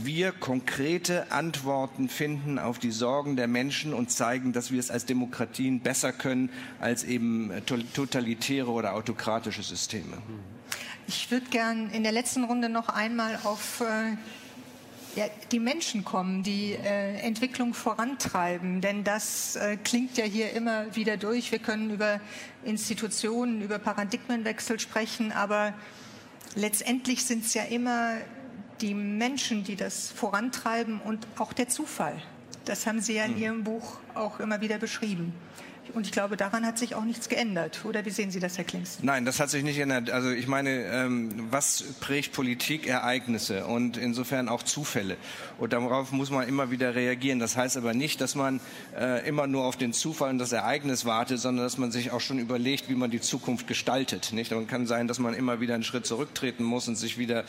[0.04, 5.06] wir konkrete Antworten finden auf die Sorgen der Menschen und zeigen, dass wir es als
[5.06, 7.52] Demokratien besser können als eben
[7.94, 10.18] totalitäre oder autokratische Systeme.
[11.08, 14.18] Ich würde gern in der letzten Runde noch einmal auf äh,
[15.18, 18.82] ja, die Menschen kommen, die äh, Entwicklung vorantreiben.
[18.82, 21.52] Denn das äh, klingt ja hier immer wieder durch.
[21.52, 22.22] Wir können über
[22.64, 25.74] Institutionen, über Paradigmenwechsel sprechen, aber
[26.56, 28.14] letztendlich sind es ja immer
[28.82, 32.22] die Menschen, die das vorantreiben und auch der Zufall.
[32.66, 33.42] Das haben Sie ja in hm.
[33.42, 35.34] Ihrem Buch auch immer wieder beschrieben.
[35.94, 37.86] Und ich glaube, daran hat sich auch nichts geändert.
[37.86, 39.00] Oder wie sehen Sie das, Herr Klings?
[39.02, 40.10] Nein, das hat sich nicht geändert.
[40.10, 42.88] Also ich meine, ähm, was prägt Politik?
[42.88, 45.18] Ereignisse und insofern auch Zufälle.
[45.58, 47.40] Und darauf muss man immer wieder reagieren.
[47.40, 48.60] Das heißt aber nicht, dass man
[48.98, 52.22] äh, immer nur auf den Zufall und das Ereignis wartet, sondern dass man sich auch
[52.22, 54.34] schon überlegt, wie man die Zukunft gestaltet.
[54.34, 54.52] Nicht?
[54.52, 57.44] Man kann sein, dass man immer wieder einen Schritt zurücktreten muss und sich wieder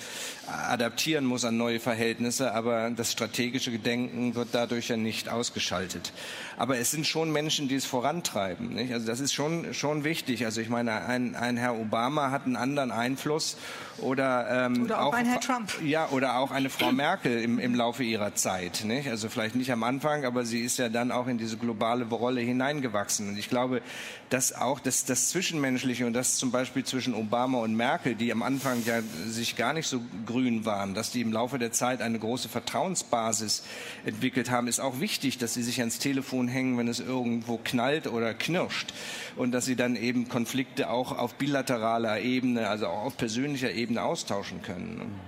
[0.46, 2.54] adaptieren muss an neue Verhältnisse.
[2.54, 6.12] Aber das strategische Gedenken wird dadurch ja nicht ausgeschaltet.
[6.56, 8.68] Aber es sind schon Menschen, die es vorantreiben vorantreiben.
[8.74, 8.92] Nicht?
[8.92, 10.44] Also das ist schon, schon wichtig.
[10.44, 13.56] Also ich meine, ein, ein Herr Obama hat einen anderen Einfluss
[13.98, 15.72] oder, ähm, oder auch, auch, ein Herr Trump.
[15.82, 18.84] Ja, oder auch eine Frau Merkel im, im Laufe ihrer Zeit.
[18.84, 19.08] Nicht?
[19.08, 22.40] Also vielleicht nicht am Anfang, aber sie ist ja dann auch in diese globale Rolle
[22.40, 23.30] hineingewachsen.
[23.30, 23.82] Und ich glaube,
[24.30, 28.42] dass auch das, das Zwischenmenschliche und das zum Beispiel zwischen Obama und Merkel, die am
[28.42, 32.18] Anfang ja sich gar nicht so grün waren, dass die im Laufe der Zeit eine
[32.18, 33.64] große Vertrauensbasis
[34.04, 38.06] entwickelt haben, ist auch wichtig, dass sie sich ans Telefon hängen, wenn es irgendwo knallt
[38.18, 38.92] oder knirscht.
[39.36, 44.02] Und dass sie dann eben Konflikte auch auf bilateraler Ebene, also auch auf persönlicher Ebene
[44.02, 45.18] austauschen können.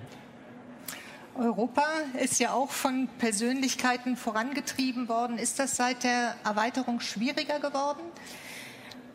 [1.36, 1.86] Europa
[2.22, 5.38] ist ja auch von Persönlichkeiten vorangetrieben worden.
[5.38, 8.02] Ist das seit der Erweiterung schwieriger geworden?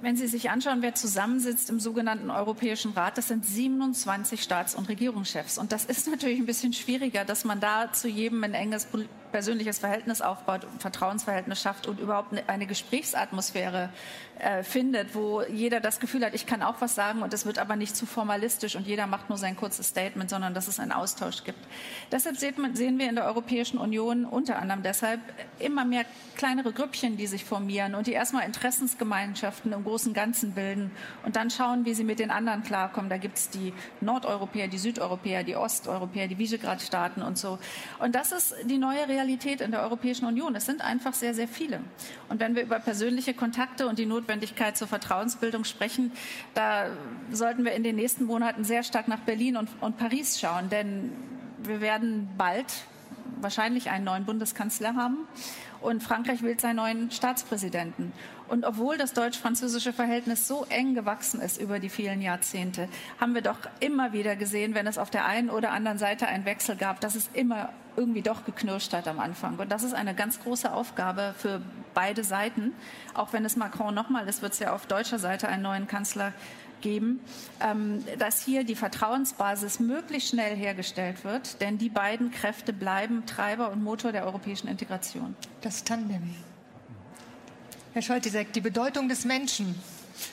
[0.01, 4.89] Wenn Sie sich anschauen, wer zusammensitzt im sogenannten Europäischen Rat, das sind 27 Staats- und
[4.89, 5.57] Regierungschefs.
[5.57, 8.87] Und das ist natürlich ein bisschen schwieriger, dass man da zu jedem ein enges
[9.35, 13.89] persönliches Verhältnis aufbaut, Vertrauensverhältnis schafft und überhaupt eine Gesprächsatmosphäre
[14.39, 17.59] äh, findet, wo jeder das Gefühl hat, ich kann auch was sagen und es wird
[17.59, 20.93] aber nicht zu formalistisch und jeder macht nur sein kurzes Statement, sondern dass es einen
[20.93, 21.59] Austausch gibt.
[22.13, 25.19] Deshalb man, sehen wir in der Europäischen Union unter anderem deshalb
[25.59, 26.05] immer mehr
[26.37, 30.91] kleinere Grüppchen, die sich formieren und die erstmal Interessensgemeinschaften im großen Ganzen bilden
[31.25, 33.09] und dann schauen, wie sie mit den anderen klarkommen.
[33.09, 37.59] Da gibt es die Nordeuropäer, die Südeuropäer, die Osteuropäer, die Visegrad-Staaten und so.
[37.99, 40.55] Und das ist die neue Realität Realität in der Europäischen Union.
[40.55, 41.79] Es sind einfach sehr, sehr viele.
[42.29, 46.11] Und wenn wir über persönliche Kontakte und die Notwendigkeit zur Vertrauensbildung sprechen,
[46.53, 46.87] da
[47.31, 50.69] sollten wir in den nächsten Monaten sehr stark nach Berlin und, und Paris schauen.
[50.69, 51.11] Denn
[51.63, 52.67] wir werden bald
[53.41, 55.27] wahrscheinlich einen neuen Bundeskanzler haben
[55.81, 58.13] und Frankreich wählt seinen neuen Staatspräsidenten.
[58.47, 62.87] Und obwohl das deutsch-französische Verhältnis so eng gewachsen ist über die vielen Jahrzehnte,
[63.19, 66.45] haben wir doch immer wieder gesehen, wenn es auf der einen oder anderen Seite einen
[66.45, 69.57] Wechsel gab, dass es immer irgendwie doch geknirscht hat am Anfang.
[69.57, 71.61] Und das ist eine ganz große Aufgabe für
[71.93, 72.73] beide Seiten.
[73.13, 76.33] Auch wenn es Macron nochmal ist, wird es ja auf deutscher Seite einen neuen Kanzler
[76.81, 77.19] geben,
[77.61, 83.71] ähm, dass hier die Vertrauensbasis möglichst schnell hergestellt wird, denn die beiden Kräfte bleiben Treiber
[83.71, 85.35] und Motor der europäischen Integration.
[85.61, 86.35] Das Tandem.
[87.93, 89.73] Herr Scholtisek, die Bedeutung des Menschen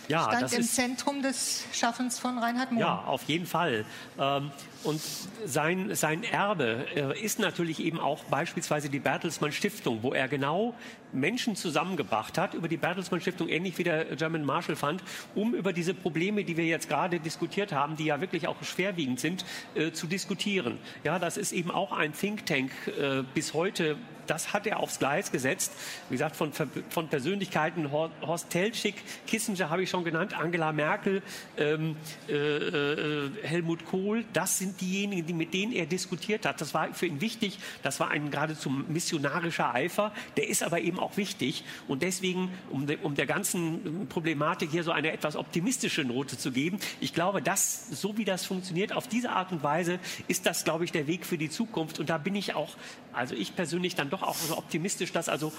[0.08, 2.80] ja, stand im Zentrum des Schaffens von Reinhard Mohn.
[2.80, 3.84] Ja, auf jeden Fall.
[4.18, 4.50] Ähm,
[4.84, 5.00] und
[5.44, 10.74] sein, sein Erbe äh, ist natürlich eben auch beispielsweise die Bertelsmann Stiftung, wo er genau
[11.12, 15.02] Menschen zusammengebracht hat über die Bertelsmann Stiftung, ähnlich wie der German Marshall Fund,
[15.34, 19.20] um über diese Probleme, die wir jetzt gerade diskutiert haben, die ja wirklich auch schwerwiegend
[19.20, 20.78] sind, äh, zu diskutieren.
[21.04, 24.98] Ja, das ist eben auch ein Think Tank äh, bis heute das hat er aufs
[24.98, 25.72] Gleis gesetzt.
[26.08, 28.94] Wie gesagt, von, von Persönlichkeiten, Horst Telschik,
[29.26, 31.22] Kissinger habe ich schon genannt, Angela Merkel,
[31.56, 31.96] ähm,
[32.28, 36.60] äh, Helmut Kohl, das sind diejenigen, die, mit denen er diskutiert hat.
[36.60, 37.58] Das war für ihn wichtig.
[37.82, 40.12] Das war ein geradezu missionarischer Eifer.
[40.36, 41.64] Der ist aber eben auch wichtig.
[41.88, 46.52] Und deswegen, um, de, um der ganzen Problematik hier so eine etwas optimistische Note zu
[46.52, 49.98] geben, ich glaube, dass, so wie das funktioniert, auf diese Art und Weise,
[50.28, 51.98] ist das, glaube ich, der Weg für die Zukunft.
[51.98, 52.76] Und da bin ich auch,
[53.12, 55.52] also ich persönlich dann doch auch so optimistisch, dass also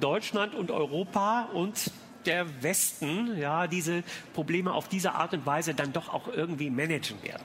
[0.00, 1.90] Deutschland und Europa und
[2.26, 4.02] der Westen ja diese
[4.32, 7.42] Probleme auf diese Art und Weise dann doch auch irgendwie managen werden.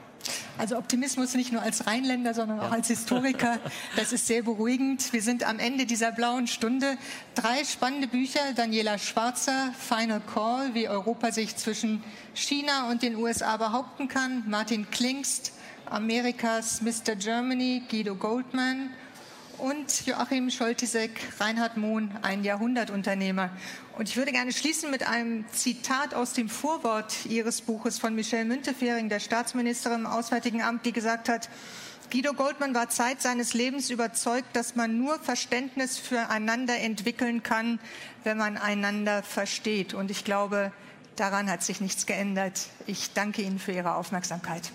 [0.58, 3.58] Also Optimismus nicht nur als Rheinländer, sondern auch als Historiker.
[3.96, 5.12] Das ist sehr beruhigend.
[5.12, 6.98] Wir sind am Ende dieser blauen Stunde.
[7.34, 8.40] Drei spannende Bücher.
[8.54, 12.02] Daniela Schwarzer, Final Call, wie Europa sich zwischen
[12.34, 14.44] China und den USA behaupten kann.
[14.48, 15.52] Martin Klingst,
[15.86, 17.16] Amerikas Mr.
[17.16, 18.90] Germany, Guido Goldman
[19.60, 23.50] und Joachim Scholtisek, Reinhard Mohn, ein Jahrhundertunternehmer.
[23.98, 28.46] Und ich würde gerne schließen mit einem Zitat aus dem Vorwort Ihres Buches von Michelle
[28.46, 31.50] Müntefering, der Staatsministerin im Auswärtigen Amt, die gesagt hat,
[32.10, 37.78] Guido Goldmann war Zeit seines Lebens überzeugt, dass man nur Verständnis füreinander entwickeln kann,
[38.24, 39.94] wenn man einander versteht.
[39.94, 40.72] Und ich glaube,
[41.16, 42.66] daran hat sich nichts geändert.
[42.86, 44.72] Ich danke Ihnen für Ihre Aufmerksamkeit.